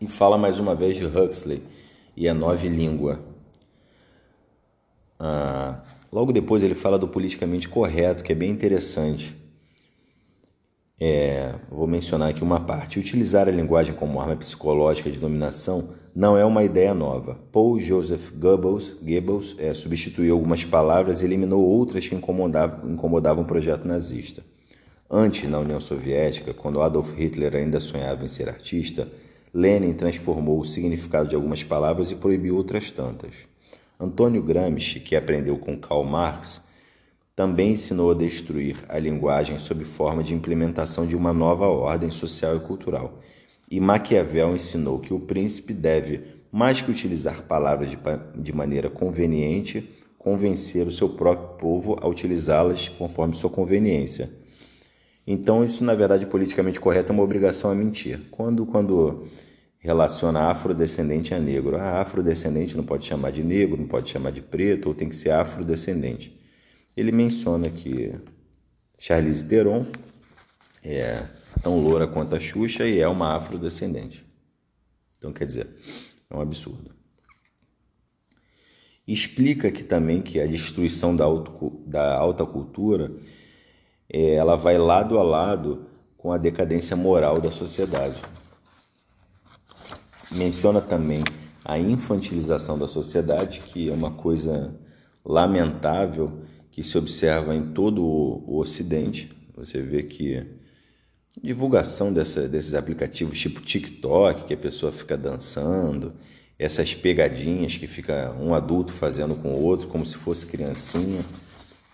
e 0.00 0.06
fala 0.06 0.36
mais 0.36 0.58
uma 0.58 0.74
vez 0.74 0.96
de 0.96 1.04
Huxley 1.04 1.62
e 2.16 2.28
a 2.28 2.34
nova 2.34 2.66
língua. 2.66 3.20
Ah, 5.18 5.82
logo 6.12 6.32
depois 6.32 6.62
ele 6.62 6.74
fala 6.74 6.98
do 6.98 7.08
politicamente 7.08 7.68
correto, 7.68 8.22
que 8.22 8.32
é 8.32 8.34
bem 8.34 8.50
interessante. 8.50 9.34
É, 10.98 11.54
vou 11.70 11.86
mencionar 11.86 12.30
aqui 12.30 12.42
uma 12.42 12.60
parte. 12.60 12.98
Utilizar 12.98 13.48
a 13.48 13.50
linguagem 13.50 13.94
como 13.94 14.20
arma 14.20 14.36
psicológica 14.36 15.10
de 15.10 15.18
dominação 15.18 15.90
não 16.14 16.38
é 16.38 16.44
uma 16.44 16.64
ideia 16.64 16.94
nova. 16.94 17.38
Paul 17.52 17.78
Joseph 17.78 18.30
Goebbels, 18.30 18.96
Goebbels 19.02 19.54
é, 19.58 19.74
substituiu 19.74 20.34
algumas 20.34 20.64
palavras 20.64 21.20
e 21.20 21.26
eliminou 21.26 21.62
outras 21.62 22.08
que 22.08 22.14
incomodavam, 22.14 22.90
incomodavam 22.90 23.44
o 23.44 23.46
projeto 23.46 23.86
nazista. 23.86 24.42
Antes, 25.10 25.48
na 25.48 25.58
União 25.58 25.78
Soviética, 25.78 26.54
quando 26.54 26.80
Adolf 26.80 27.12
Hitler 27.12 27.54
ainda 27.54 27.78
sonhava 27.78 28.24
em 28.24 28.28
ser 28.28 28.48
artista, 28.48 29.06
Lenin 29.52 29.92
transformou 29.92 30.58
o 30.58 30.64
significado 30.64 31.28
de 31.28 31.34
algumas 31.34 31.62
palavras 31.62 32.10
e 32.10 32.16
proibiu 32.16 32.56
outras 32.56 32.90
tantas. 32.90 33.46
Antônio 33.98 34.42
Gramsci, 34.42 35.00
que 35.00 35.16
aprendeu 35.16 35.56
com 35.56 35.78
Karl 35.78 36.04
Marx, 36.04 36.62
também 37.34 37.72
ensinou 37.72 38.10
a 38.10 38.14
destruir 38.14 38.76
a 38.88 38.98
linguagem 38.98 39.58
sob 39.58 39.84
forma 39.84 40.22
de 40.22 40.34
implementação 40.34 41.06
de 41.06 41.16
uma 41.16 41.32
nova 41.32 41.66
ordem 41.66 42.10
social 42.10 42.56
e 42.56 42.60
cultural. 42.60 43.20
E 43.70 43.80
Maquiavel 43.80 44.54
ensinou 44.54 44.98
que 44.98 45.12
o 45.12 45.20
príncipe 45.20 45.74
deve, 45.74 46.22
mais 46.52 46.80
que 46.80 46.90
utilizar 46.90 47.42
palavras 47.42 47.90
de, 47.90 47.98
de 48.36 48.52
maneira 48.52 48.88
conveniente, 48.88 49.90
convencer 50.18 50.86
o 50.86 50.92
seu 50.92 51.10
próprio 51.10 51.58
povo 51.58 51.98
a 52.00 52.08
utilizá-las 52.08 52.88
conforme 52.88 53.34
sua 53.34 53.50
conveniência. 53.50 54.30
Então, 55.26 55.64
isso, 55.64 55.82
na 55.82 55.94
verdade, 55.94 56.24
politicamente 56.26 56.78
correto 56.78 57.12
é 57.12 57.14
uma 57.14 57.24
obrigação 57.24 57.70
a 57.70 57.74
mentir. 57.74 58.20
Quando, 58.30 58.64
quando 58.64 59.26
relaciona 59.86 60.50
afrodescendente 60.50 61.32
a 61.32 61.38
negro, 61.38 61.76
ah, 61.76 62.00
afrodescendente 62.00 62.76
não 62.76 62.82
pode 62.82 63.06
chamar 63.06 63.30
de 63.30 63.44
negro, 63.44 63.76
não 63.80 63.86
pode 63.86 64.10
chamar 64.10 64.32
de 64.32 64.42
preto, 64.42 64.88
ou 64.88 64.94
tem 64.94 65.08
que 65.08 65.14
ser 65.14 65.30
afrodescendente. 65.30 66.36
Ele 66.96 67.12
menciona 67.12 67.70
que 67.70 68.12
Charlize 68.98 69.44
Theron 69.44 69.86
é 70.82 71.22
tão 71.62 71.78
loura 71.78 72.08
quanto 72.08 72.34
a 72.34 72.40
Xuxa 72.40 72.84
e 72.84 72.98
é 72.98 73.06
uma 73.06 73.36
afrodescendente. 73.36 74.26
Então, 75.18 75.32
quer 75.32 75.44
dizer, 75.44 75.68
é 76.28 76.36
um 76.36 76.40
absurdo. 76.40 76.90
Explica 79.06 79.68
aqui 79.68 79.84
também 79.84 80.20
que 80.20 80.40
a 80.40 80.46
destruição 80.48 81.14
da, 81.14 81.24
auto, 81.24 81.80
da 81.86 82.16
alta 82.16 82.44
cultura 82.44 83.12
é, 84.12 84.34
ela 84.34 84.56
vai 84.56 84.78
lado 84.78 85.16
a 85.16 85.22
lado 85.22 85.86
com 86.16 86.32
a 86.32 86.38
decadência 86.38 86.96
moral 86.96 87.40
da 87.40 87.52
sociedade. 87.52 88.20
Menciona 90.30 90.80
também 90.80 91.22
a 91.64 91.78
infantilização 91.78 92.78
da 92.78 92.86
sociedade, 92.86 93.60
que 93.60 93.90
é 93.90 93.92
uma 93.92 94.12
coisa 94.12 94.74
lamentável 95.24 96.42
que 96.70 96.82
se 96.82 96.96
observa 96.96 97.54
em 97.54 97.72
todo 97.72 98.02
o 98.02 98.58
Ocidente. 98.58 99.30
Você 99.56 99.80
vê 99.80 100.02
que 100.02 100.46
divulgação 101.42 102.12
dessa, 102.12 102.48
desses 102.48 102.74
aplicativos 102.74 103.38
tipo 103.38 103.60
TikTok, 103.60 104.44
que 104.44 104.54
a 104.54 104.56
pessoa 104.56 104.92
fica 104.92 105.16
dançando, 105.16 106.14
essas 106.58 106.94
pegadinhas 106.94 107.76
que 107.76 107.86
fica 107.86 108.34
um 108.40 108.54
adulto 108.54 108.92
fazendo 108.92 109.34
com 109.34 109.48
o 109.48 109.62
outro 109.62 109.88
como 109.88 110.06
se 110.06 110.16
fosse 110.16 110.46
criancinha. 110.46 111.24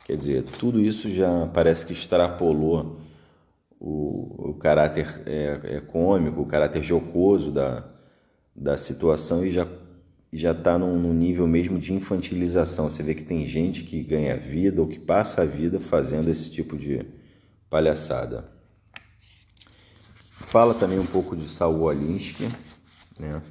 Quer 0.05 0.17
dizer, 0.17 0.43
tudo 0.43 0.81
isso 0.81 1.13
já 1.13 1.47
parece 1.53 1.87
que 1.87 1.93
extrapolou 1.93 3.01
o, 3.81 4.51
o 4.51 4.55
caráter 4.55 5.23
é, 5.27 5.61
é 5.77 5.81
cômico, 5.81 6.43
o 6.43 6.47
caráter 6.47 6.83
jocoso 6.83 7.51
da, 7.51 7.92
da 8.55 8.77
situação 8.77 9.45
e 9.45 9.53
já 9.53 9.67
já 10.33 10.53
está 10.53 10.79
num, 10.79 10.99
num, 10.99 11.13
nível 11.13 11.47
mesmo 11.47 11.79
de 11.79 11.93
infantilização. 11.93 12.89
Você 12.89 13.03
vê 13.03 13.15
que 13.15 13.23
tem 13.23 13.47
gente 13.47 13.85
que 13.85 14.03
ganha 14.03 14.35
vida 14.35 14.81
ou 14.81 14.89
que 14.89 14.99
passa 14.99 15.43
a 15.43 15.45
vida 15.45 15.79
fazendo 15.79 16.31
esse 16.31 16.51
tipo 16.51 16.75
de 16.75 17.05
palhaçada. 17.69 18.51
Fala 20.47 20.73
também 20.73 20.99
um 20.99 21.07
pouco 21.07 21.37
de 21.37 21.47
Saul 21.49 21.89
Alinsky, 21.89 22.49
né? 23.19 23.43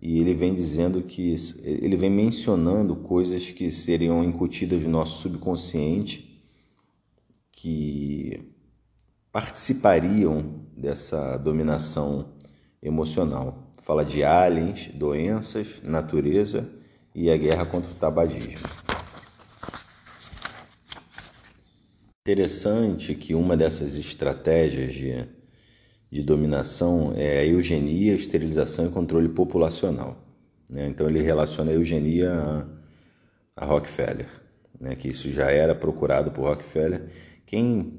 E 0.00 0.18
ele 0.20 0.34
vem 0.34 0.54
dizendo 0.54 1.02
que 1.02 1.34
ele 1.64 1.96
vem 1.96 2.10
mencionando 2.10 2.94
coisas 2.94 3.50
que 3.50 3.72
seriam 3.72 4.22
incutidas 4.22 4.82
no 4.82 4.90
nosso 4.90 5.22
subconsciente 5.22 6.44
que 7.50 8.54
participariam 9.32 10.66
dessa 10.76 11.38
dominação 11.38 12.36
emocional. 12.82 13.65
Fala 13.86 14.04
de 14.04 14.22
aliens, 14.22 14.90
doenças, 14.92 15.80
natureza 15.82 16.68
e 17.14 17.30
a 17.30 17.36
guerra 17.38 17.64
contra 17.64 17.90
o 17.90 17.94
tabagismo. 17.94 18.68
Interessante 22.26 23.14
que 23.14 23.34
uma 23.34 23.56
dessas 23.56 23.96
estratégias 23.96 24.92
de 24.92 25.36
de 26.10 26.22
dominação 26.22 27.12
é 27.16 27.40
a 27.40 27.46
eugenia, 27.46 28.14
esterilização 28.14 28.86
e 28.86 28.90
controle 28.90 29.28
populacional. 29.28 30.16
Né? 30.68 30.86
Então 30.86 31.08
ele 31.08 31.20
relaciona 31.20 31.70
a 31.70 31.74
eugenia 31.74 32.32
a, 33.54 33.64
a 33.64 33.66
Rockefeller, 33.66 34.28
né? 34.80 34.94
que 34.94 35.08
isso 35.08 35.30
já 35.30 35.50
era 35.50 35.74
procurado 35.74 36.30
por 36.30 36.48
Rockefeller. 36.48 37.10
Quem 37.44 37.96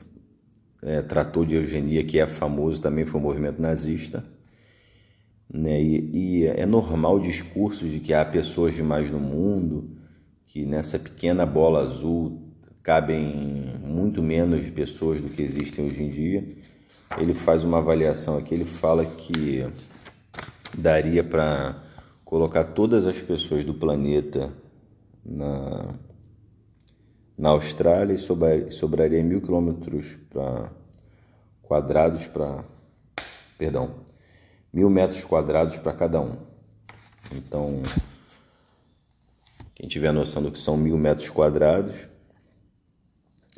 é, 0.82 1.02
tratou 1.02 1.46
de 1.46 1.56
eugenia, 1.56 2.04
que 2.04 2.20
é 2.20 2.26
famoso, 2.26 2.82
também 2.82 3.06
foi 3.06 3.20
o 3.20 3.24
movimento 3.24 3.62
nazista. 3.62 4.24
Né? 5.50 5.82
E, 5.82 6.10
e 6.14 6.46
é 6.46 6.66
normal 6.66 7.18
o 7.18 7.22
discurso 7.22 7.88
de 7.88 8.00
que 8.00 8.14
há 8.14 8.24
pessoas 8.26 8.76
demais 8.76 9.10
no 9.10 9.20
mundo, 9.20 9.90
que 10.46 10.66
nessa 10.66 10.98
pequena 11.00 11.46
bola 11.46 11.82
azul 11.82 12.42
cabem 12.84 13.76
muito 13.84 14.24
menos 14.24 14.70
pessoas 14.70 15.20
do 15.20 15.30
que 15.30 15.42
existem 15.42 15.86
hoje 15.86 16.04
em 16.04 16.10
dia 16.10 16.58
ele 17.16 17.34
faz 17.34 17.64
uma 17.64 17.78
avaliação 17.78 18.38
aqui, 18.38 18.54
ele 18.54 18.66
fala 18.66 19.06
que 19.06 19.66
daria 20.78 21.24
para 21.24 21.84
colocar 22.26 22.66
todas 22.66 23.06
as 23.06 23.22
pessoas 23.22 23.64
do 23.64 23.74
planeta 23.74 24.54
na, 25.24 25.96
na 27.38 27.50
Austrália 27.50 28.14
e 28.14 28.72
sobraria 28.72 29.24
mil 29.24 29.42
quilômetros 29.42 30.18
quadrados 31.62 32.28
para 32.28 32.66
perdão 33.58 34.07
mil 34.78 34.90
metros 34.90 35.24
quadrados 35.24 35.78
para 35.78 35.94
cada 35.94 36.22
um 36.22 36.38
então 37.32 37.82
quem 39.76 39.88
tiver 39.88 40.12
noção 40.12 40.42
do 40.42 40.52
que 40.52 40.60
são 40.60 40.78
mil 40.78 40.98
metros 40.98 41.30
quadrados 41.30 42.08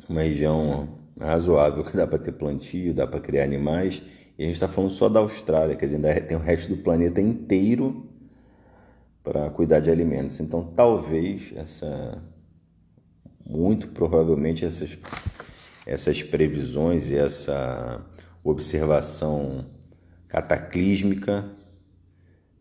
uma 0.08 0.22
região 0.22 1.00
razoável, 1.20 1.84
que 1.84 1.96
dá 1.96 2.06
para 2.06 2.18
ter 2.18 2.32
plantio, 2.32 2.94
dá 2.94 3.06
para 3.06 3.20
criar 3.20 3.44
animais. 3.44 4.02
E 4.38 4.42
a 4.42 4.46
gente 4.46 4.54
está 4.54 4.68
falando 4.68 4.90
só 4.90 5.08
da 5.08 5.20
Austrália, 5.20 5.76
quer 5.76 5.86
dizer, 5.86 5.96
ainda 5.96 6.20
tem 6.20 6.36
o 6.36 6.40
resto 6.40 6.74
do 6.74 6.82
planeta 6.82 7.20
inteiro 7.20 8.08
para 9.22 9.50
cuidar 9.50 9.80
de 9.80 9.90
alimentos. 9.90 10.40
Então, 10.40 10.72
talvez 10.74 11.52
essa, 11.54 12.22
muito 13.46 13.88
provavelmente 13.88 14.64
essas, 14.64 14.98
essas 15.86 16.22
previsões 16.22 17.10
e 17.10 17.16
essa 17.16 18.04
observação 18.42 19.66
cataclísmica 20.30 21.44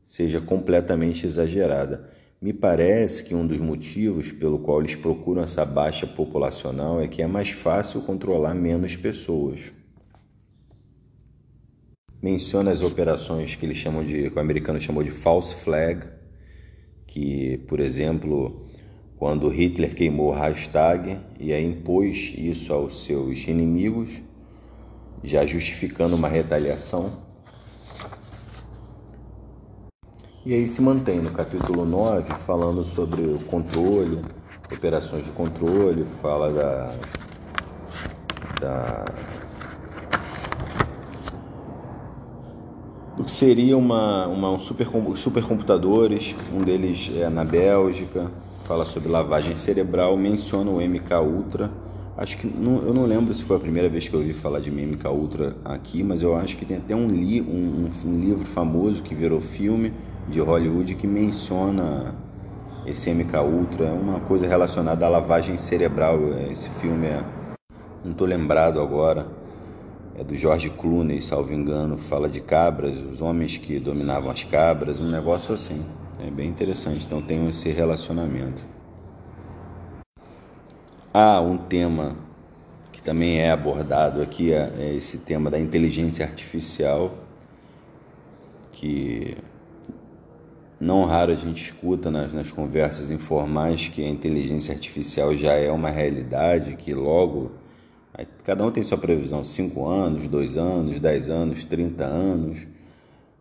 seja 0.04 0.42
completamente 0.42 1.26
exagerada. 1.26 2.10
Me 2.42 2.52
parece 2.52 3.24
que 3.24 3.36
um 3.36 3.46
dos 3.46 3.60
motivos 3.60 4.32
pelo 4.32 4.60
qual 4.60 4.80
eles 4.80 4.96
procuram 4.96 5.44
essa 5.44 5.64
baixa 5.64 6.08
populacional 6.08 7.00
é 7.00 7.08
que 7.08 7.22
é 7.22 7.28
mais 7.28 7.52
fácil 7.52 8.02
controlar 8.02 8.56
menos 8.56 8.96
pessoas. 8.96 9.72
Menciona 12.22 12.72
as 12.72 12.82
operações 12.82 13.56
que 13.56 13.66
eles 13.66 13.78
chamam 13.78 14.04
de, 14.04 14.30
que 14.30 14.38
o 14.38 14.42
americano 14.42 14.82
chamou 14.82 15.04
de 15.04 15.12
false 15.12 15.56
flag, 15.56 16.06
que, 17.06 17.60
por 17.68 17.80
exemplo, 17.80 18.66
quando 19.16 19.48
Hitler 19.48 19.94
queimou 19.94 20.30
o 20.30 20.34
hashtag 20.34 21.20
e 21.40 21.54
aí 21.54 21.64
impôs 21.64 22.34
isso 22.38 22.74
aos 22.74 23.04
seus 23.04 23.48
inimigos, 23.48 24.10
já 25.24 25.46
justificando 25.46 26.16
uma 26.16 26.28
retaliação 26.28 27.29
E 30.46 30.54
aí 30.54 30.66
se 30.66 30.82
mantém 30.82 31.20
no 31.20 31.32
capítulo 31.32 31.86
9 31.86 32.34
falando 32.36 32.86
sobre 32.86 33.24
o 33.24 33.40
controle, 33.48 34.22
operações 34.72 35.26
de 35.26 35.32
controle, 35.32 36.06
fala 36.22 36.50
da, 36.54 36.94
da 38.62 39.06
do 43.18 43.26
que 43.26 43.32
seria 43.32 43.78
uma, 43.78 44.28
uma 44.28 44.50
um 44.50 44.60
super, 44.60 44.88
supercomputadores, 45.18 46.34
um 46.54 46.64
deles 46.64 47.12
é 47.18 47.28
na 47.30 47.44
Bélgica, 47.44 48.32
fala 48.64 48.86
sobre 48.86 49.10
lavagem 49.10 49.58
cerebral, 49.58 50.16
menciona 50.16 50.72
o 50.72 50.80
MK 50.80 51.16
Ultra. 51.16 51.70
Acho 52.16 52.38
que 52.38 52.48
não, 52.48 52.82
eu 52.84 52.94
não 52.94 53.06
lembro 53.06 53.34
se 53.34 53.44
foi 53.44 53.58
a 53.58 53.60
primeira 53.60 53.90
vez 53.90 54.08
que 54.08 54.14
eu 54.14 54.22
ouvi 54.22 54.34
falar 54.34 54.62
de 54.62 54.72
MK 54.72 55.06
Ultra 55.10 55.58
aqui, 55.66 56.02
mas 56.02 56.22
eu 56.22 56.34
acho 56.34 56.56
que 56.56 56.66
tem 56.66 56.78
até 56.78 56.96
um, 56.96 57.08
li, 57.08 57.42
um, 57.42 57.90
um 58.06 58.20
livro 58.20 58.46
famoso 58.46 59.04
que 59.04 59.14
virou 59.14 59.42
filme 59.42 59.94
de 60.30 60.40
Hollywood 60.40 60.96
que 60.96 61.08
menciona 61.08 62.14
esse 62.86 63.14
MK 63.14 63.38
Ultra, 63.40 63.88
é 63.88 63.92
uma 63.92 64.20
coisa 64.22 64.48
relacionada 64.48 65.06
à 65.06 65.10
lavagem 65.10 65.58
cerebral. 65.58 66.18
Esse 66.52 66.70
filme 66.70 67.08
é, 67.08 67.24
não 68.04 68.12
estou 68.12 68.28
lembrado 68.28 68.80
agora, 68.80 69.28
é 70.18 70.24
do 70.24 70.36
George 70.36 70.70
Clooney, 70.70 71.22
salvo 71.22 71.54
engano, 71.54 71.98
fala 71.98 72.30
de 72.30 72.40
cabras, 72.40 72.98
os 72.98 73.22
homens 73.22 73.58
que 73.58 73.80
dominavam 73.80 74.30
as 74.30 74.44
cabras, 74.44 75.00
um 75.00 75.10
negócio 75.10 75.54
assim. 75.54 75.84
É 76.20 76.30
bem 76.30 76.50
interessante, 76.50 77.06
então 77.06 77.22
tem 77.22 77.48
esse 77.50 77.70
relacionamento. 77.70 78.62
Há 81.14 81.42
um 81.42 81.58
tema 81.58 82.16
que 82.92 83.02
também 83.02 83.40
é 83.40 83.50
abordado 83.50 84.22
aqui, 84.22 84.52
é 84.52 84.94
esse 84.96 85.20
tema 85.20 85.50
da 85.50 85.58
inteligência 85.58 86.26
artificial, 86.26 87.14
que 88.74 89.38
não 90.80 91.06
raro 91.06 91.32
a 91.32 91.36
gente 91.36 91.64
escuta 91.64 92.10
nas, 92.10 92.34
nas 92.34 92.52
conversas 92.52 93.10
informais 93.12 93.88
que 93.88 94.04
a 94.04 94.10
inteligência 94.10 94.74
artificial 94.74 95.36
já 95.36 95.54
é 95.54 95.72
uma 95.72 95.90
realidade, 95.90 96.76
que 96.76 96.94
logo 96.94 97.52
cada 98.44 98.66
um 98.66 98.72
tem 98.72 98.84
sua 98.84 98.98
previsão, 98.98 99.44
5 99.44 99.86
anos, 99.86 100.28
2 100.28 100.58
anos, 100.58 101.00
10 101.00 101.30
anos, 101.30 101.64
30 101.64 102.04
anos 102.04 102.68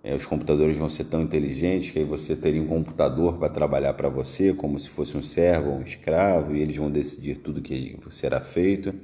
é, 0.02 0.14
os 0.14 0.24
computadores 0.24 0.76
vão 0.76 0.88
ser 0.88 1.04
tão 1.04 1.22
inteligentes 1.22 1.90
que 1.90 1.98
aí 1.98 2.04
você 2.04 2.36
teria 2.36 2.62
um 2.62 2.66
computador 2.66 3.36
para 3.36 3.48
trabalhar 3.48 3.92
para 3.94 4.08
você, 4.08 4.54
como 4.54 4.78
se 4.78 4.88
fosse 4.88 5.16
um 5.16 5.22
servo 5.22 5.70
ou 5.70 5.78
um 5.78 5.82
escravo, 5.82 6.54
e 6.54 6.62
eles 6.62 6.76
vão 6.76 6.90
decidir 6.90 7.36
tudo 7.36 7.60
que 7.60 7.96
será 8.10 8.40
feito. 8.40 8.94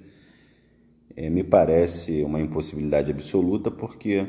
É, 1.16 1.28
me 1.28 1.44
parece 1.44 2.22
uma 2.22 2.40
impossibilidade 2.40 3.10
absoluta, 3.10 3.70
porque 3.70 4.26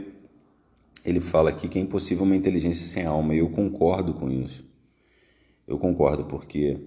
ele 1.05 1.21
fala 1.21 1.51
aqui 1.51 1.67
que 1.67 1.77
é 1.77 1.81
impossível 1.81 2.23
uma 2.23 2.35
inteligência 2.35 2.83
sem 2.83 3.05
alma, 3.05 3.35
e 3.35 3.37
eu 3.37 3.49
concordo 3.49 4.15
com 4.15 4.29
isso. 4.31 4.65
Eu 5.67 5.77
concordo, 5.77 6.25
porque 6.25 6.79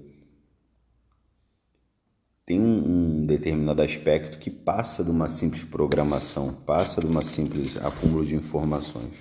tem 2.45 2.61
um, 2.61 3.23
determinado 3.23 3.81
aspecto 3.81 4.39
que 4.39 4.51
passa 4.51 5.05
de 5.05 5.11
uma 5.11 5.29
simples 5.29 5.62
programação, 5.62 6.53
passa 6.53 7.01
de 7.01 7.07
uma 7.07 7.23
simples 7.23 7.77
acúmulo 7.77 8.27
de 8.27 8.35
informações. 8.35 9.14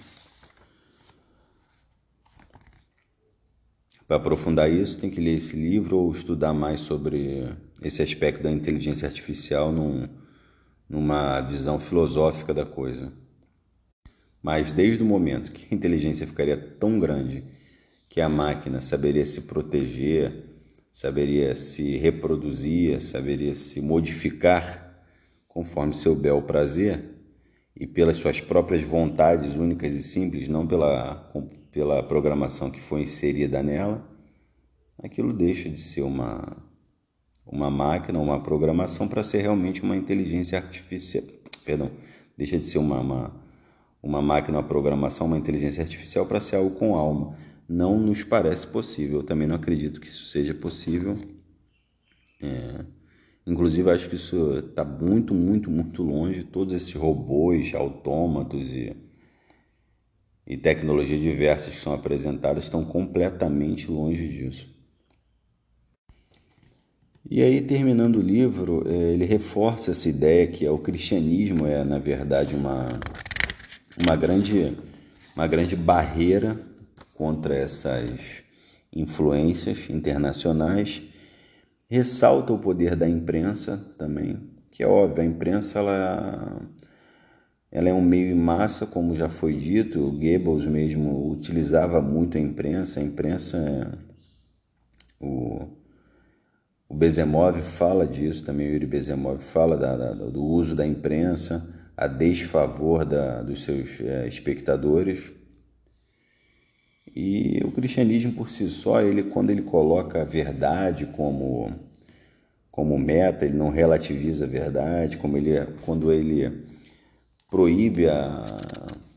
Para 4.08 4.18
aprofundar 4.18 4.72
isso, 4.72 4.98
tem 4.98 5.12
que 5.12 5.20
ler 5.20 5.36
esse 5.36 5.56
livro 5.56 5.98
ou 5.98 6.12
estudar 6.12 6.54
mais 6.54 6.80
sobre 6.82 7.54
esse 7.84 8.02
aspecto 8.02 8.42
da 8.42 8.52
inteligência 8.52 9.08
artificial 9.08 9.72
num, 9.72 10.08
numa 10.90 11.42
visão 11.42 11.80
filosófica 11.80 12.54
da 12.54 12.66
coisa. 12.66 13.12
Mas 14.42 14.72
desde 14.72 15.04
o 15.04 15.06
momento 15.06 15.52
que 15.52 15.68
a 15.72 15.76
inteligência 15.76 16.28
ficaria 16.28 16.58
tão 16.58 17.00
grande 17.00 17.44
que 18.10 18.22
a 18.22 18.30
máquina 18.30 18.82
saberia 18.82 19.26
se 19.26 19.42
proteger, 19.42 20.46
saberia 20.94 21.56
se 21.56 21.98
reproduzir, 21.98 23.02
saberia 23.02 23.54
se 23.54 23.82
modificar 23.82 25.04
conforme 25.48 25.94
seu 25.94 26.16
bel 26.16 26.42
prazer 26.42 27.04
e 27.76 27.86
pelas 27.86 28.18
suas 28.18 28.40
próprias 28.40 28.84
vontades 28.84 29.56
únicas 29.56 29.94
e 29.94 30.02
simples, 30.02 30.48
não 30.48 30.66
pela 30.66 31.32
pela 31.78 32.02
programação 32.02 32.72
que 32.72 32.82
foi 32.82 33.04
inserida 33.04 33.62
nela, 33.62 34.04
aquilo 34.98 35.32
deixa 35.32 35.70
de 35.70 35.80
ser 35.80 36.02
uma, 36.02 36.58
uma 37.46 37.70
máquina, 37.70 38.18
uma 38.18 38.42
programação 38.42 39.08
para 39.08 39.24
ser 39.24 39.42
realmente 39.44 39.84
uma 39.84 39.96
inteligência 39.96 40.58
artificial. 40.58 41.24
Perdão, 41.64 41.92
deixa 42.36 42.58
de 42.58 42.66
ser 42.66 42.80
uma, 42.80 43.00
uma, 43.00 43.32
uma 44.02 44.22
máquina, 44.22 44.58
uma 44.58 44.68
programação, 44.68 45.28
uma 45.28 45.38
inteligência 45.38 45.82
artificial 45.82 46.26
para 46.26 46.40
ser 46.40 46.58
algo 46.58 46.76
com 46.76 46.96
alma. 46.96 47.36
Não 47.68 48.00
nos 48.00 48.24
parece 48.24 48.66
possível. 48.68 49.20
Eu 49.20 49.24
também 49.24 49.48
não 49.48 49.56
acredito 49.56 50.00
que 50.00 50.08
isso 50.08 50.26
seja 50.26 50.54
possível. 50.54 51.18
É, 52.42 52.86
inclusive, 53.46 53.90
acho 53.90 54.10
que 54.10 54.16
isso 54.16 54.60
está 54.60 54.86
muito, 54.86 55.34
muito, 55.34 55.70
muito 55.70 56.04
longe. 56.04 56.44
Todos 56.44 56.74
esses 56.74 56.94
robôs, 56.94 57.74
autômatos 57.74 58.74
e 58.74 58.96
e 60.48 60.56
tecnologias 60.56 61.22
diversas 61.22 61.76
que 61.76 61.82
são 61.82 61.94
apresentadas 61.94 62.64
estão 62.64 62.86
completamente 62.86 63.92
longe 63.92 64.28
disso. 64.30 64.74
E 67.30 67.44
aí, 67.44 67.60
terminando 67.60 68.16
o 68.16 68.22
livro, 68.22 68.88
é, 68.88 69.12
ele 69.12 69.26
reforça 69.26 69.92
essa 69.92 70.08
ideia 70.08 70.48
que 70.48 70.66
é 70.66 70.72
o 70.72 70.78
cristianismo 70.78 71.68
é, 71.68 71.84
na 71.84 72.00
verdade, 72.00 72.56
uma, 72.56 72.88
uma, 73.98 74.16
grande, 74.16 74.78
uma 75.36 75.48
grande 75.48 75.76
barreira 75.76 76.60
contra 77.14 77.56
essas 77.56 78.44
influências 78.94 79.90
internacionais. 79.90 81.02
Ressalta 81.90 82.54
o 82.54 82.60
poder 82.60 82.96
da 82.96 83.08
imprensa 83.08 83.78
também, 83.98 84.40
que 84.72 84.84
é 84.84 84.88
óbvio, 84.88 85.24
a 85.24 85.26
imprensa 85.26 85.80
ela 85.80 86.62
ela 87.70 87.90
é 87.90 87.94
um 87.94 88.02
meio 88.02 88.32
em 88.32 88.40
massa, 88.40 88.86
como 88.86 89.16
já 89.16 89.30
foi 89.30 89.54
dito, 89.54 90.00
o 90.00 90.12
Goebbels 90.12 90.66
mesmo 90.66 91.30
utilizava 91.30 92.02
muito 92.02 92.38
a 92.38 92.42
imprensa, 92.42 93.02
a 93.02 93.04
imprensa, 93.04 93.58
é, 93.58 93.92
o, 95.20 95.68
o 96.88 96.96
Bezemov 96.96 97.62
fala 97.62 98.08
disso 98.08 98.44
também, 98.44 98.70
o 98.70 98.72
Yuri 98.72 98.86
Bezemov 98.86 99.42
fala 99.42 99.78
da, 99.78 99.98
da, 99.98 100.14
do 100.14 100.44
uso 100.44 100.74
da 100.74 100.88
imprensa 100.88 101.77
a 101.98 102.06
desfavor 102.06 103.04
da, 103.04 103.42
dos 103.42 103.64
seus 103.64 104.00
é, 104.00 104.28
espectadores. 104.28 105.34
E 107.16 107.60
o 107.66 107.72
cristianismo 107.72 108.34
por 108.34 108.52
si 108.52 108.70
só, 108.70 109.02
ele 109.02 109.24
quando 109.24 109.50
ele 109.50 109.64
coloca 109.64 110.22
a 110.22 110.26
verdade 110.26 111.08
como 111.08 111.74
como 112.70 113.00
meta, 113.00 113.44
ele 113.44 113.58
não 113.58 113.72
relativiza 113.72 114.46
a 114.46 114.48
verdade, 114.48 115.18
como 115.18 115.36
ele 115.36 115.54
quando 115.82 116.14
ele 116.14 116.64
proíbe 117.50 118.08
a 118.08 118.46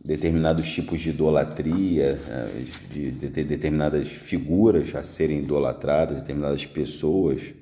determinados 0.03 0.73
tipos 0.73 0.99
de 1.03 1.11
idolatria, 1.11 2.15
né, 2.15 2.67
de, 2.91 3.11
de, 3.11 3.29
de 3.29 3.45
determinadas 3.45 4.09
figuras 4.09 4.95
a 4.95 5.03
serem 5.03 5.41
idolatradas, 5.41 6.23
determinadas 6.23 6.65
pessoas, 6.65 7.53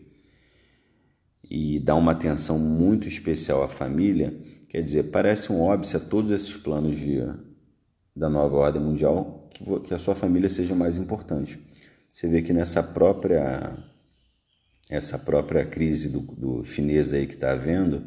e 1.50 1.80
dá 1.80 1.96
uma 1.96 2.12
atenção 2.12 2.60
muito 2.60 3.08
especial 3.08 3.64
à 3.64 3.68
família, 3.68 4.32
quer 4.68 4.82
dizer, 4.82 5.04
parece 5.04 5.52
um 5.52 5.60
óbvio 5.60 5.96
a 5.96 6.00
todos 6.00 6.30
esses 6.30 6.56
planos 6.56 6.96
de, 6.96 7.20
da 8.14 8.28
nova 8.28 8.56
ordem 8.56 8.82
mundial 8.82 9.48
que, 9.50 9.64
que 9.80 9.94
a 9.94 9.98
sua 9.98 10.14
família 10.14 10.48
seja 10.48 10.74
mais 10.74 10.96
importante. 10.96 11.58
Você 12.10 12.26
vê 12.26 12.42
que 12.42 12.52
nessa 12.52 12.82
própria 12.82 13.76
essa 14.88 15.18
própria 15.18 15.66
crise 15.66 16.08
do, 16.08 16.20
do 16.20 16.64
chinês 16.64 17.12
aí 17.12 17.26
que 17.26 17.34
está 17.34 17.52
havendo, 17.52 18.04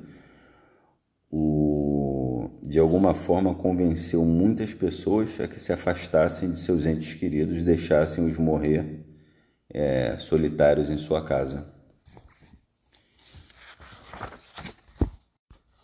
o, 1.30 2.50
de 2.64 2.80
alguma 2.80 3.14
forma 3.14 3.54
convenceu 3.54 4.26
muitas 4.26 4.74
pessoas 4.74 5.40
a 5.40 5.48
que 5.48 5.60
se 5.60 5.72
afastassem 5.72 6.52
de 6.52 6.60
seus 6.60 6.86
entes 6.86 7.14
queridos 7.14 7.58
e 7.58 7.62
deixassem-os 7.62 8.38
morrer 8.38 9.06
é, 9.70 10.18
solitários 10.18 10.90
em 10.90 10.98
sua 10.98 11.24
casa. 11.24 11.71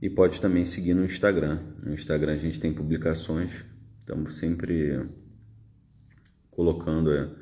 E 0.00 0.08
pode 0.08 0.40
também 0.40 0.64
seguir 0.64 0.94
no 0.94 1.04
Instagram. 1.04 1.60
No 1.84 1.92
Instagram 1.92 2.32
a 2.32 2.36
gente 2.36 2.58
tem 2.58 2.72
publicações, 2.72 3.64
estamos 3.98 4.38
sempre 4.38 5.06
colocando 6.50 7.36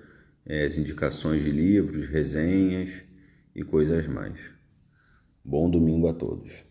é, 0.44 0.64
as 0.64 0.76
indicações 0.76 1.44
de 1.44 1.52
livros, 1.52 2.08
resenhas 2.08 3.04
e 3.54 3.62
coisas 3.62 4.08
mais. 4.08 4.50
Bom 5.44 5.70
domingo 5.70 6.08
a 6.08 6.12
todos. 6.12 6.67